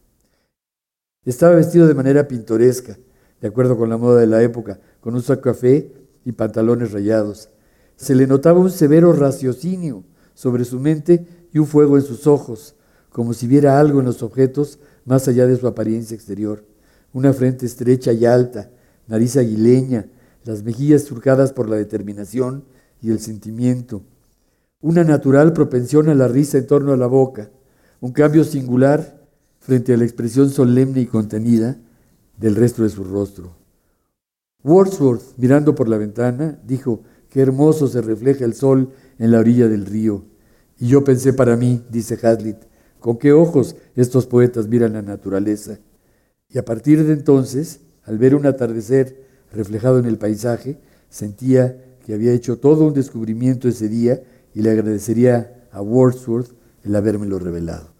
Estaba 1.23 1.55
vestido 1.55 1.87
de 1.87 1.93
manera 1.93 2.27
pintoresca, 2.27 2.97
de 3.39 3.47
acuerdo 3.47 3.77
con 3.77 3.89
la 3.89 3.95
moda 3.95 4.19
de 4.19 4.27
la 4.27 4.43
época, 4.43 4.81
con 4.99 5.15
un 5.15 5.21
saco 5.21 5.43
café 5.43 5.89
y 6.25 6.33
pantalones 6.33 6.91
rayados. 6.91 7.49
Se 7.95 8.13
le 8.13 8.27
notaba 8.27 8.59
un 8.59 8.71
severo 8.71 9.13
raciocinio 9.13 10.03
sobre 10.33 10.65
su 10.65 10.81
mente 10.81 11.25
y 11.53 11.59
un 11.59 11.65
fuego 11.65 11.95
en 11.95 12.03
sus 12.03 12.27
ojos, 12.27 12.75
como 13.09 13.33
si 13.33 13.47
viera 13.47 13.79
algo 13.79 14.01
en 14.01 14.05
los 14.05 14.21
objetos 14.21 14.79
más 15.05 15.29
allá 15.29 15.47
de 15.47 15.55
su 15.55 15.65
apariencia 15.65 16.13
exterior. 16.13 16.65
Una 17.13 17.31
frente 17.31 17.65
estrecha 17.65 18.11
y 18.11 18.25
alta, 18.25 18.69
nariz 19.07 19.37
aguileña, 19.37 20.07
las 20.43 20.63
mejillas 20.63 21.03
surcadas 21.03 21.53
por 21.53 21.69
la 21.69 21.77
determinación 21.77 22.65
y 23.01 23.11
el 23.11 23.21
sentimiento, 23.21 24.03
una 24.81 25.05
natural 25.05 25.53
propensión 25.53 26.09
a 26.09 26.15
la 26.15 26.27
risa 26.27 26.57
en 26.57 26.67
torno 26.67 26.91
a 26.91 26.97
la 26.97 27.07
boca, 27.07 27.49
un 28.01 28.11
cambio 28.11 28.43
singular 28.43 29.21
frente 29.59 29.93
a 29.93 29.97
la 29.97 30.03
expresión 30.03 30.49
solemne 30.49 31.01
y 31.01 31.05
contenida 31.05 31.77
del 32.37 32.55
resto 32.55 32.83
de 32.83 32.89
su 32.89 33.03
rostro. 33.03 33.55
Wordsworth, 34.63 35.37
mirando 35.37 35.75
por 35.75 35.87
la 35.87 35.97
ventana, 35.97 36.59
dijo, 36.65 37.03
qué 37.29 37.41
hermoso 37.41 37.87
se 37.87 38.01
refleja 38.01 38.43
el 38.43 38.55
sol 38.55 38.89
en 39.19 39.31
la 39.31 39.39
orilla 39.39 39.67
del 39.67 39.85
río. 39.85 40.23
Y 40.79 40.87
yo 40.87 41.03
pensé 41.03 41.31
para 41.31 41.55
mí, 41.55 41.83
dice 41.91 42.17
Hazlitt, 42.21 42.57
con 42.99 43.17
qué 43.17 43.33
ojos 43.33 43.75
estos 43.95 44.25
poetas 44.25 44.67
miran 44.67 44.93
la 44.93 45.03
naturaleza. 45.03 45.77
Y 46.49 46.57
a 46.57 46.65
partir 46.65 47.05
de 47.05 47.13
entonces, 47.13 47.81
al 48.03 48.17
ver 48.17 48.33
un 48.33 48.47
atardecer 48.47 49.25
reflejado 49.51 49.99
en 49.99 50.05
el 50.05 50.17
paisaje, 50.17 50.79
sentía 51.09 51.77
que 52.03 52.15
había 52.15 52.33
hecho 52.33 52.57
todo 52.57 52.85
un 52.87 52.95
descubrimiento 52.95 53.67
ese 53.67 53.87
día 53.89 54.23
y 54.55 54.63
le 54.63 54.71
agradecería 54.71 55.67
a 55.71 55.83
Wordsworth 55.83 56.60
el 56.83 56.95
habérmelo 56.95 57.39
revelado. 57.39 57.93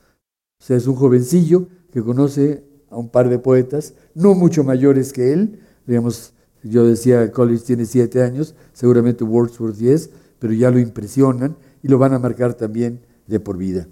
O 0.60 0.64
sea, 0.64 0.78
es 0.78 0.88
un 0.88 0.96
jovencillo 0.96 1.68
que 1.92 2.02
conoce 2.02 2.64
a 2.90 2.98
un 2.98 3.10
par 3.10 3.30
de 3.30 3.40
poetas, 3.40 3.94
no 4.14 4.36
mucho 4.36 4.64
mayores 4.64 5.14
que 5.14 5.34
él, 5.34 5.60
digamos, 5.88 6.34
yo 6.64 6.86
decía, 6.86 7.32
Collins 7.32 7.64
tiene 7.64 7.86
siete 7.86 8.22
años, 8.22 8.54
seguramente 8.74 9.24
Wordsworth 9.24 9.78
diez, 9.78 10.12
pero 10.40 10.54
ya 10.54 10.70
lo 10.70 10.80
impresionan 10.80 11.56
y 11.82 11.88
lo 11.88 11.98
van 11.98 12.14
a 12.14 12.20
marcar 12.20 12.54
también 12.54 13.02
de 13.28 13.40
por 13.40 13.58
vida. 13.58 13.88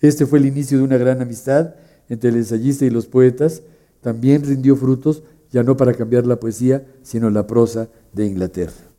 Este 0.00 0.26
fue 0.26 0.38
el 0.38 0.46
inicio 0.46 0.78
de 0.78 0.84
una 0.84 0.98
gran 0.98 1.20
amistad 1.20 1.74
entre 2.08 2.30
el 2.30 2.36
ensayista 2.36 2.84
y 2.84 2.90
los 2.90 3.06
poetas, 3.06 3.62
también 4.00 4.44
rindió 4.44 4.76
frutos, 4.76 5.22
ya 5.50 5.62
no 5.62 5.76
para 5.76 5.94
cambiar 5.94 6.26
la 6.26 6.40
poesía, 6.40 6.86
sino 7.02 7.30
la 7.30 7.46
prosa 7.46 7.88
de 8.12 8.26
Inglaterra. 8.26 8.89